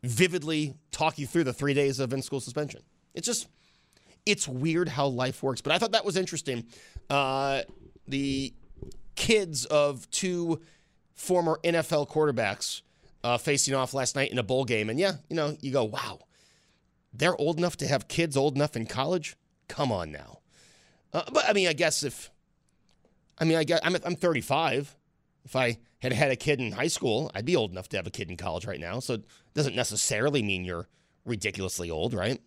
vividly 0.04 0.76
talk 0.92 1.18
you 1.18 1.28
through 1.28 1.44
the 1.44 1.54
three 1.54 1.74
days 1.74 2.00
of 2.00 2.14
in 2.14 2.22
school 2.22 2.40
suspension. 2.40 2.82
It's 3.14 3.26
just 3.26 3.48
it's 4.26 4.48
weird 4.48 4.90
how 4.90 5.08
life 5.08 5.42
works. 5.42 5.62
But 5.62 5.74
I 5.74 5.78
thought 5.78 5.94
that 5.94 6.06
was 6.06 6.18
interesting. 6.18 6.66
Uh, 7.10 7.62
the 8.08 8.54
kids 9.16 9.66
of 9.66 10.10
two 10.12 10.62
former 11.14 11.60
NFL 11.64 12.10
quarterbacks 12.10 12.82
uh, 13.24 13.38
facing 13.38 13.74
off 13.74 13.94
last 13.94 14.16
night 14.16 14.32
in 14.32 14.38
a 14.38 14.44
bowl 14.44 14.66
game. 14.66 14.90
And 14.90 15.00
yeah, 15.00 15.14
you 15.30 15.36
know, 15.36 15.58
you 15.62 15.72
go, 15.72 15.84
wow, 15.84 16.20
they're 17.14 17.40
old 17.40 17.58
enough 17.58 17.78
to 17.78 17.88
have 17.88 18.08
kids 18.08 18.38
old 18.38 18.56
enough 18.56 18.76
in 18.76 18.86
college? 18.86 19.36
Come 19.68 19.92
on 19.92 20.12
now. 20.12 20.40
Uh, 21.12 21.24
but 21.32 21.48
I 21.48 21.54
mean, 21.54 21.68
I 21.68 21.74
guess 21.74 22.04
if, 22.04 22.32
I 23.40 23.46
mean, 23.46 23.58
I 23.58 23.64
guess 23.64 23.80
I'm, 23.84 23.96
I'm 24.06 24.16
35. 24.16 24.96
If 25.46 25.56
I 25.56 25.80
had 26.00 26.14
had 26.14 26.32
a 26.32 26.36
kid 26.36 26.60
in 26.60 26.72
high 26.72 26.88
school, 26.88 27.32
I'd 27.34 27.46
be 27.46 27.56
old 27.56 27.72
enough 27.72 27.90
to 27.90 27.98
have 27.98 28.08
a 28.08 28.12
kid 28.12 28.30
in 28.30 28.38
college 28.38 28.66
right 28.66 28.80
now. 28.80 29.00
So 29.00 29.16
it 29.16 29.26
doesn't 29.54 29.76
necessarily 29.76 30.42
mean 30.42 30.64
you're 30.64 30.88
ridiculously 31.26 31.90
old, 31.90 32.14
right? 32.14 32.42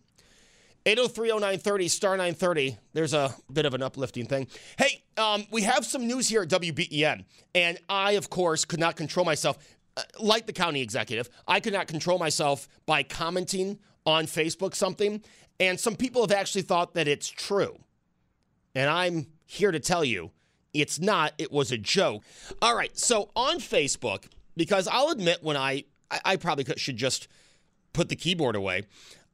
8030930 0.85 1.89
star 1.89 2.11
930. 2.17 2.77
There's 2.93 3.13
a 3.13 3.33
bit 3.51 3.65
of 3.65 3.73
an 3.73 3.81
uplifting 3.81 4.25
thing. 4.25 4.47
Hey, 4.77 5.03
um, 5.17 5.45
we 5.51 5.61
have 5.61 5.85
some 5.85 6.07
news 6.07 6.27
here 6.27 6.41
at 6.41 6.49
WBEN, 6.49 7.23
and 7.55 7.77
I, 7.87 8.13
of 8.13 8.29
course, 8.29 8.65
could 8.65 8.79
not 8.79 8.95
control 8.95 9.25
myself. 9.25 9.57
Uh, 9.95 10.01
like 10.19 10.45
the 10.47 10.53
county 10.53 10.81
executive, 10.81 11.29
I 11.47 11.59
could 11.59 11.73
not 11.73 11.87
control 11.87 12.17
myself 12.17 12.67
by 12.85 13.03
commenting 13.03 13.79
on 14.05 14.25
Facebook 14.25 14.75
something, 14.75 15.23
and 15.59 15.79
some 15.79 15.95
people 15.95 16.21
have 16.21 16.31
actually 16.31 16.63
thought 16.63 16.95
that 16.95 17.07
it's 17.07 17.29
true. 17.29 17.77
And 18.75 18.89
I'm 18.89 19.27
here 19.45 19.71
to 19.71 19.79
tell 19.79 20.03
you 20.03 20.31
it's 20.73 20.99
not, 20.99 21.33
it 21.37 21.51
was 21.51 21.71
a 21.71 21.77
joke. 21.77 22.23
All 22.61 22.75
right, 22.75 22.97
so 22.97 23.29
on 23.35 23.57
Facebook, 23.57 24.25
because 24.55 24.87
I'll 24.87 25.09
admit 25.09 25.39
when 25.41 25.57
I, 25.57 25.85
I, 26.09 26.19
I 26.25 26.35
probably 26.35 26.63
could, 26.63 26.79
should 26.79 26.97
just 26.97 27.27
put 27.93 28.09
the 28.09 28.15
keyboard 28.15 28.55
away. 28.55 28.83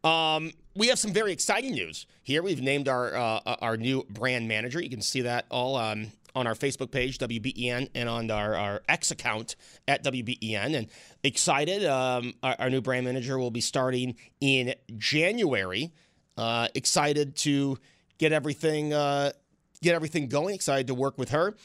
Um, 0.04 0.52
we 0.76 0.88
have 0.88 1.00
some 1.00 1.12
very 1.12 1.32
exciting 1.32 1.72
news 1.72 2.06
here. 2.24 2.42
We've 2.42 2.62
named 2.62 2.88
our 2.88 3.14
uh, 3.14 3.56
our 3.62 3.76
new 3.76 4.06
brand 4.10 4.48
manager. 4.48 4.82
You 4.82 4.90
can 4.90 5.02
see 5.02 5.22
that 5.22 5.46
all 5.52 5.76
um, 5.76 6.12
on 6.36 6.48
our 6.48 6.54
Facebook 6.54 6.92
page, 6.92 7.18
WBEN, 7.18 7.90
and 7.96 8.08
on 8.08 8.32
our, 8.32 8.56
our 8.56 8.82
X 8.88 9.12
account 9.12 9.56
at 9.88 10.04
WBEN. 10.04 10.76
And 10.76 10.88
excited, 11.24 11.86
um, 11.86 12.34
our, 12.44 12.56
our, 12.60 12.70
new 12.70 12.82
brand 12.82 13.06
manager 13.06 13.38
will 13.38 13.52
be 13.52 13.62
starting 13.62 14.16
in 14.40 14.74
January. 14.98 15.92
Uh, 16.38 16.68
excited 16.76 17.36
to 17.36 17.78
get 18.18 18.32
everything 18.32 18.94
uh, 18.94 19.32
get 19.82 19.96
everything 19.96 20.28
going. 20.28 20.56
Excited 20.56 20.88
to 20.88 20.94
work 20.94 21.18
with 21.18 21.30
her. 21.30 21.56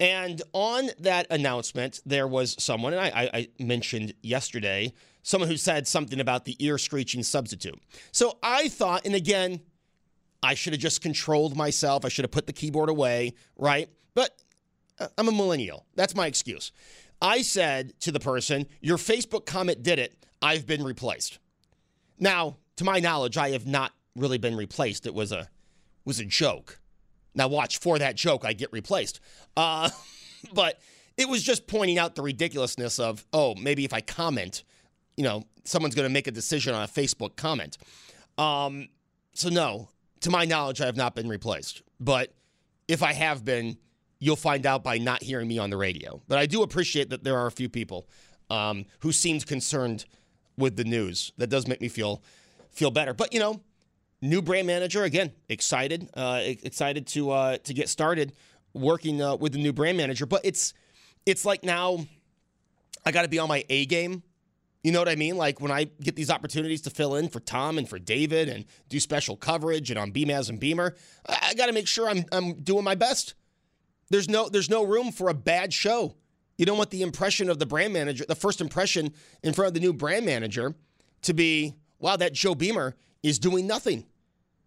And 0.00 0.42
on 0.52 0.90
that 1.00 1.26
announcement, 1.30 2.00
there 2.04 2.26
was 2.26 2.56
someone, 2.58 2.94
and 2.94 3.02
I, 3.02 3.30
I 3.32 3.48
mentioned 3.62 4.14
yesterday 4.22 4.92
someone 5.22 5.48
who 5.48 5.56
said 5.56 5.86
something 5.86 6.20
about 6.20 6.44
the 6.44 6.56
ear 6.64 6.78
screeching 6.78 7.22
substitute. 7.22 7.80
So 8.10 8.38
I 8.42 8.68
thought, 8.68 9.06
and 9.06 9.14
again, 9.14 9.60
I 10.42 10.54
should 10.54 10.72
have 10.72 10.82
just 10.82 11.00
controlled 11.00 11.56
myself. 11.56 12.04
I 12.04 12.08
should 12.08 12.24
have 12.24 12.32
put 12.32 12.46
the 12.46 12.52
keyboard 12.52 12.88
away, 12.88 13.32
right? 13.56 13.88
But 14.14 14.36
uh, 14.98 15.08
I'm 15.16 15.28
a 15.28 15.32
millennial. 15.32 15.86
That's 15.94 16.14
my 16.14 16.26
excuse. 16.26 16.72
I 17.22 17.42
said 17.42 17.98
to 18.00 18.12
the 18.12 18.20
person, 18.20 18.66
Your 18.80 18.98
Facebook 18.98 19.46
comment 19.46 19.82
did 19.82 19.98
it. 19.98 20.26
I've 20.42 20.66
been 20.66 20.84
replaced. 20.84 21.38
Now, 22.18 22.58
to 22.76 22.84
my 22.84 23.00
knowledge, 23.00 23.38
I 23.38 23.50
have 23.50 23.66
not 23.66 23.92
really 24.14 24.38
been 24.38 24.56
replaced. 24.56 25.06
It 25.06 25.14
was 25.14 25.32
a 25.32 25.48
was 26.04 26.20
a 26.20 26.24
joke. 26.26 26.80
Now 27.34 27.48
watch 27.48 27.78
for 27.78 27.98
that 27.98 28.16
joke, 28.16 28.44
I 28.44 28.52
get 28.52 28.72
replaced. 28.72 29.20
Uh, 29.56 29.90
but 30.54 30.80
it 31.16 31.28
was 31.28 31.42
just 31.42 31.66
pointing 31.66 31.98
out 31.98 32.14
the 32.14 32.22
ridiculousness 32.22 32.98
of, 32.98 33.24
oh, 33.32 33.54
maybe 33.54 33.84
if 33.84 33.92
I 33.92 34.00
comment, 34.00 34.64
you 35.16 35.24
know, 35.24 35.44
someone's 35.64 35.94
going 35.94 36.08
to 36.08 36.12
make 36.12 36.26
a 36.26 36.32
decision 36.32 36.74
on 36.74 36.82
a 36.82 36.88
Facebook 36.88 37.36
comment. 37.36 37.78
Um, 38.36 38.88
so, 39.32 39.48
no, 39.48 39.88
to 40.20 40.30
my 40.30 40.44
knowledge, 40.44 40.80
I 40.80 40.86
have 40.86 40.96
not 40.96 41.14
been 41.14 41.28
replaced. 41.28 41.82
But 42.00 42.32
if 42.88 43.02
I 43.02 43.12
have 43.12 43.44
been, 43.44 43.78
you'll 44.18 44.36
find 44.36 44.66
out 44.66 44.82
by 44.82 44.98
not 44.98 45.22
hearing 45.22 45.48
me 45.48 45.58
on 45.58 45.70
the 45.70 45.76
radio. 45.76 46.20
But 46.28 46.38
I 46.38 46.46
do 46.46 46.62
appreciate 46.62 47.10
that 47.10 47.24
there 47.24 47.38
are 47.38 47.46
a 47.46 47.52
few 47.52 47.68
people 47.68 48.08
um, 48.50 48.86
who 49.00 49.12
seemed 49.12 49.46
concerned 49.46 50.04
with 50.56 50.76
the 50.76 50.84
news. 50.84 51.32
That 51.38 51.48
does 51.48 51.66
make 51.66 51.80
me 51.80 51.88
feel 51.88 52.22
feel 52.70 52.90
better. 52.90 53.14
But 53.14 53.32
you 53.32 53.40
know, 53.40 53.60
new 54.20 54.42
brand 54.42 54.66
manager 54.66 55.04
again, 55.04 55.32
excited, 55.48 56.08
uh, 56.14 56.40
excited 56.42 57.06
to 57.08 57.30
uh, 57.30 57.58
to 57.58 57.74
get 57.74 57.88
started 57.88 58.32
working 58.72 59.22
uh, 59.22 59.36
with 59.36 59.52
the 59.52 59.58
new 59.58 59.72
brand 59.72 59.96
manager. 59.96 60.26
But 60.26 60.42
it's 60.44 60.74
it's 61.26 61.44
like 61.44 61.64
now 61.64 62.06
I 63.04 63.12
got 63.12 63.22
to 63.22 63.28
be 63.28 63.38
on 63.38 63.48
my 63.48 63.64
A 63.68 63.86
game. 63.86 64.22
You 64.82 64.92
know 64.92 64.98
what 64.98 65.08
I 65.08 65.14
mean? 65.14 65.38
Like 65.38 65.60
when 65.60 65.70
I 65.70 65.84
get 65.84 66.14
these 66.14 66.30
opportunities 66.30 66.82
to 66.82 66.90
fill 66.90 67.14
in 67.14 67.28
for 67.28 67.40
Tom 67.40 67.78
and 67.78 67.88
for 67.88 67.98
David 67.98 68.50
and 68.50 68.66
do 68.90 69.00
special 69.00 69.34
coverage 69.34 69.90
and 69.90 69.98
on 69.98 70.12
BMAS 70.12 70.50
and 70.50 70.60
Beamer, 70.60 70.94
I, 71.26 71.38
I 71.50 71.54
got 71.54 71.66
to 71.66 71.72
make 71.72 71.88
sure 71.88 72.08
I'm, 72.08 72.26
I'm 72.32 72.60
doing 72.60 72.84
my 72.84 72.94
best. 72.94 73.34
There's 74.10 74.28
no 74.28 74.48
there's 74.48 74.68
no 74.68 74.84
room 74.84 75.10
for 75.10 75.30
a 75.30 75.34
bad 75.34 75.72
show. 75.72 76.16
You 76.58 76.66
don't 76.66 76.78
want 76.78 76.90
the 76.90 77.02
impression 77.02 77.48
of 77.48 77.58
the 77.58 77.66
brand 77.66 77.92
manager, 77.92 78.24
the 78.28 78.34
first 78.34 78.60
impression 78.60 79.12
in 79.42 79.54
front 79.54 79.68
of 79.68 79.74
the 79.74 79.80
new 79.80 79.92
brand 79.92 80.24
manager 80.24 80.74
to 81.22 81.34
be, 81.34 81.74
wow, 81.98 82.16
that 82.16 82.32
Joe 82.32 82.54
Beamer 82.54 82.94
is 83.24 83.38
doing 83.40 83.66
nothing. 83.66 84.04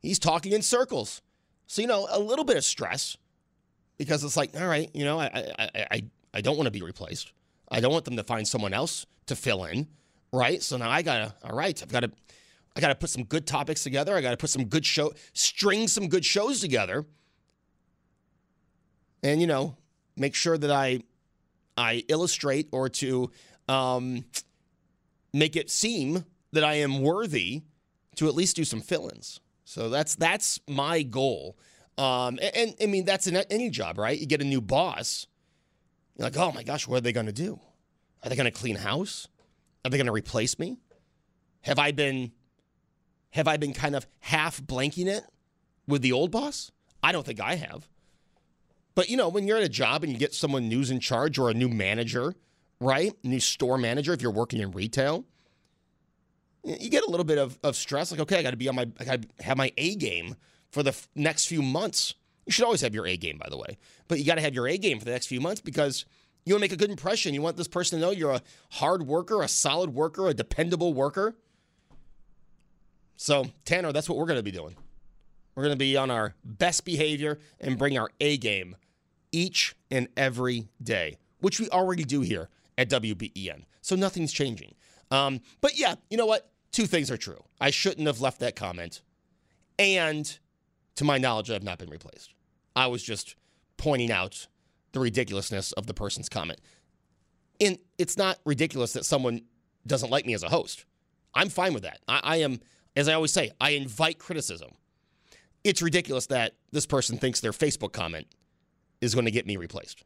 He's 0.01 0.19
talking 0.19 0.51
in 0.51 0.61
circles. 0.61 1.21
So, 1.67 1.81
you 1.81 1.87
know, 1.87 2.07
a 2.09 2.19
little 2.19 2.43
bit 2.43 2.57
of 2.57 2.65
stress 2.65 3.15
because 3.97 4.23
it's 4.23 4.35
like, 4.35 4.59
all 4.59 4.67
right, 4.67 4.89
you 4.93 5.05
know, 5.05 5.19
I 5.19 5.53
I 5.57 5.69
I, 5.91 6.03
I 6.33 6.41
don't 6.41 6.57
want 6.57 6.65
to 6.65 6.71
be 6.71 6.81
replaced. 6.81 7.31
I 7.69 7.79
don't 7.79 7.91
want 7.91 8.05
them 8.05 8.17
to 8.17 8.23
find 8.23 8.47
someone 8.47 8.73
else 8.73 9.05
to 9.27 9.35
fill 9.35 9.65
in, 9.65 9.87
right? 10.31 10.61
So 10.63 10.77
now 10.77 10.89
I 10.89 11.01
gotta, 11.01 11.35
all 11.43 11.55
right, 11.55 11.81
I've 11.81 11.91
got 11.91 12.01
to 12.01 12.11
I 12.75 12.79
gotta 12.79 12.95
put 12.95 13.09
some 13.09 13.23
good 13.23 13.45
topics 13.45 13.83
together. 13.83 14.15
I 14.15 14.21
gotta 14.21 14.37
put 14.37 14.49
some 14.49 14.65
good 14.65 14.85
show 14.85 15.13
string 15.33 15.87
some 15.87 16.07
good 16.07 16.25
shows 16.25 16.59
together. 16.59 17.05
And 19.23 19.39
you 19.39 19.47
know, 19.47 19.77
make 20.15 20.33
sure 20.33 20.57
that 20.57 20.71
I 20.71 21.01
I 21.77 22.03
illustrate 22.07 22.69
or 22.71 22.89
to 22.89 23.31
um, 23.67 24.25
make 25.33 25.55
it 25.55 25.69
seem 25.69 26.25
that 26.53 26.63
I 26.63 26.75
am 26.75 27.01
worthy 27.01 27.63
to 28.17 28.27
at 28.27 28.35
least 28.35 28.55
do 28.55 28.63
some 28.63 28.81
fill-ins. 28.81 29.39
So 29.63 29.89
that's 29.89 30.15
that's 30.15 30.59
my 30.67 31.03
goal. 31.03 31.57
Um, 31.97 32.39
and, 32.41 32.55
and, 32.55 32.75
I 32.81 32.85
mean 32.85 33.05
that's 33.05 33.27
in 33.27 33.35
any 33.35 33.69
job, 33.69 33.97
right? 33.97 34.17
You 34.17 34.27
get 34.27 34.41
a 34.41 34.45
new 34.45 34.61
boss, 34.61 35.27
you're 36.15 36.25
like, 36.25 36.37
oh 36.37 36.51
my 36.51 36.63
gosh, 36.63 36.87
what 36.87 36.97
are 36.97 37.01
they 37.01 37.11
going 37.11 37.25
to 37.25 37.31
do? 37.31 37.59
Are 38.23 38.29
they 38.29 38.35
going 38.35 38.45
to 38.45 38.51
clean 38.51 38.75
house? 38.75 39.27
Are 39.83 39.89
they 39.89 39.97
going 39.97 40.07
to 40.07 40.13
replace 40.13 40.59
me? 40.59 40.77
Have 41.61 41.79
I 41.79 41.91
been 41.91 42.31
have 43.31 43.47
I 43.47 43.57
been 43.57 43.73
kind 43.73 43.95
of 43.95 44.07
half 44.19 44.61
blanking 44.61 45.07
it 45.07 45.23
with 45.87 46.01
the 46.01 46.11
old 46.11 46.31
boss? 46.31 46.71
I 47.03 47.11
don't 47.11 47.25
think 47.25 47.39
I 47.39 47.55
have. 47.55 47.87
But 48.95 49.09
you 49.09 49.17
know, 49.17 49.29
when 49.29 49.47
you're 49.47 49.57
at 49.57 49.63
a 49.63 49.69
job 49.69 50.03
and 50.03 50.11
you 50.11 50.17
get 50.17 50.33
someone 50.33 50.69
new's 50.69 50.89
in 50.89 50.99
charge 50.99 51.37
or 51.37 51.49
a 51.49 51.53
new 51.53 51.69
manager, 51.69 52.33
right? 52.79 53.13
New 53.23 53.39
store 53.39 53.77
manager, 53.77 54.13
if 54.13 54.21
you're 54.21 54.31
working 54.31 54.59
in 54.59 54.71
retail, 54.71 55.25
you 56.67 56.89
get 56.89 57.03
a 57.03 57.09
little 57.09 57.23
bit 57.23 57.37
of, 57.37 57.57
of 57.63 57.75
stress. 57.75 58.11
Like, 58.11 58.19
okay, 58.21 58.39
I 58.39 58.43
got 58.43 58.51
to 58.51 58.57
be 58.57 58.67
on 58.67 58.75
my, 58.75 58.87
I 58.99 59.05
got 59.05 59.21
to 59.21 59.43
have 59.43 59.57
my 59.57 59.71
A 59.77 59.95
game 59.95 60.35
for 60.69 60.83
the 60.83 60.89
f- 60.89 61.07
next 61.15 61.45
few 61.45 61.61
months. 61.61 62.15
You 62.45 62.51
should 62.51 62.65
always 62.65 62.81
have 62.81 62.93
your 62.93 63.07
A 63.07 63.17
game, 63.17 63.37
by 63.37 63.47
the 63.49 63.57
way, 63.57 63.77
but 64.07 64.19
you 64.19 64.25
got 64.25 64.35
to 64.35 64.41
have 64.41 64.53
your 64.53 64.67
A 64.67 64.77
game 64.77 64.99
for 64.99 65.05
the 65.05 65.11
next 65.11 65.27
few 65.27 65.41
months 65.41 65.61
because 65.61 66.05
you 66.45 66.53
want 66.53 66.61
to 66.61 66.63
make 66.63 66.71
a 66.71 66.77
good 66.77 66.89
impression. 66.89 67.33
You 67.33 67.41
want 67.41 67.57
this 67.57 67.67
person 67.67 67.99
to 67.99 68.05
know 68.05 68.11
you're 68.11 68.31
a 68.31 68.41
hard 68.71 69.03
worker, 69.05 69.41
a 69.41 69.47
solid 69.47 69.93
worker, 69.93 70.27
a 70.27 70.33
dependable 70.33 70.93
worker. 70.93 71.35
So, 73.17 73.45
Tanner, 73.65 73.91
that's 73.91 74.07
what 74.07 74.17
we're 74.17 74.27
going 74.27 74.39
to 74.39 74.43
be 74.43 74.51
doing. 74.51 74.75
We're 75.55 75.63
going 75.63 75.75
to 75.75 75.79
be 75.79 75.97
on 75.97 76.11
our 76.11 76.35
best 76.43 76.85
behavior 76.85 77.39
and 77.59 77.77
bring 77.77 77.97
our 77.97 78.09
A 78.21 78.37
game 78.37 78.75
each 79.31 79.75
and 79.89 80.07
every 80.15 80.69
day, 80.81 81.17
which 81.39 81.59
we 81.59 81.67
already 81.69 82.03
do 82.03 82.21
here 82.21 82.49
at 82.77 82.89
WBEN. 82.89 83.63
So 83.81 83.95
nothing's 83.95 84.31
changing. 84.31 84.75
Um, 85.09 85.41
but 85.61 85.77
yeah, 85.77 85.95
you 86.09 86.17
know 86.17 86.25
what? 86.25 86.49
Two 86.71 86.85
things 86.85 87.09
are 87.09 87.17
true. 87.17 87.43
I 87.59 87.69
shouldn't 87.69 88.07
have 88.07 88.21
left 88.21 88.39
that 88.39 88.55
comment. 88.55 89.01
And 89.79 90.37
to 90.95 91.03
my 91.03 91.17
knowledge, 91.17 91.49
I've 91.49 91.63
not 91.63 91.77
been 91.77 91.89
replaced. 91.89 92.33
I 92.75 92.87
was 92.87 93.03
just 93.03 93.35
pointing 93.77 94.11
out 94.11 94.47
the 94.91 94.99
ridiculousness 94.99 95.71
of 95.73 95.87
the 95.87 95.93
person's 95.93 96.29
comment. 96.29 96.59
And 97.59 97.77
it's 97.97 98.17
not 98.17 98.39
ridiculous 98.45 98.93
that 98.93 99.05
someone 99.05 99.41
doesn't 99.85 100.09
like 100.09 100.25
me 100.25 100.33
as 100.33 100.43
a 100.43 100.49
host. 100.49 100.85
I'm 101.33 101.49
fine 101.49 101.73
with 101.73 101.83
that. 101.83 101.99
I, 102.07 102.19
I 102.23 102.35
am, 102.37 102.59
as 102.95 103.07
I 103.07 103.13
always 103.13 103.31
say, 103.31 103.51
I 103.59 103.71
invite 103.71 104.19
criticism. 104.19 104.71
It's 105.63 105.81
ridiculous 105.81 106.27
that 106.27 106.53
this 106.71 106.85
person 106.85 107.17
thinks 107.17 107.39
their 107.39 107.51
Facebook 107.51 107.93
comment 107.93 108.27
is 109.01 109.13
going 109.13 109.25
to 109.25 109.31
get 109.31 109.45
me 109.45 109.57
replaced. 109.57 110.03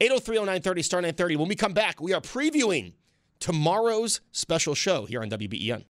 8030930 0.00 0.84
star 0.84 1.00
930. 1.00 1.36
When 1.36 1.48
we 1.48 1.54
come 1.54 1.72
back, 1.72 2.00
we 2.00 2.12
are 2.12 2.20
previewing 2.20 2.92
tomorrow's 3.44 4.22
special 4.32 4.74
show 4.74 5.04
here 5.04 5.20
on 5.20 5.28
WBEN. 5.28 5.82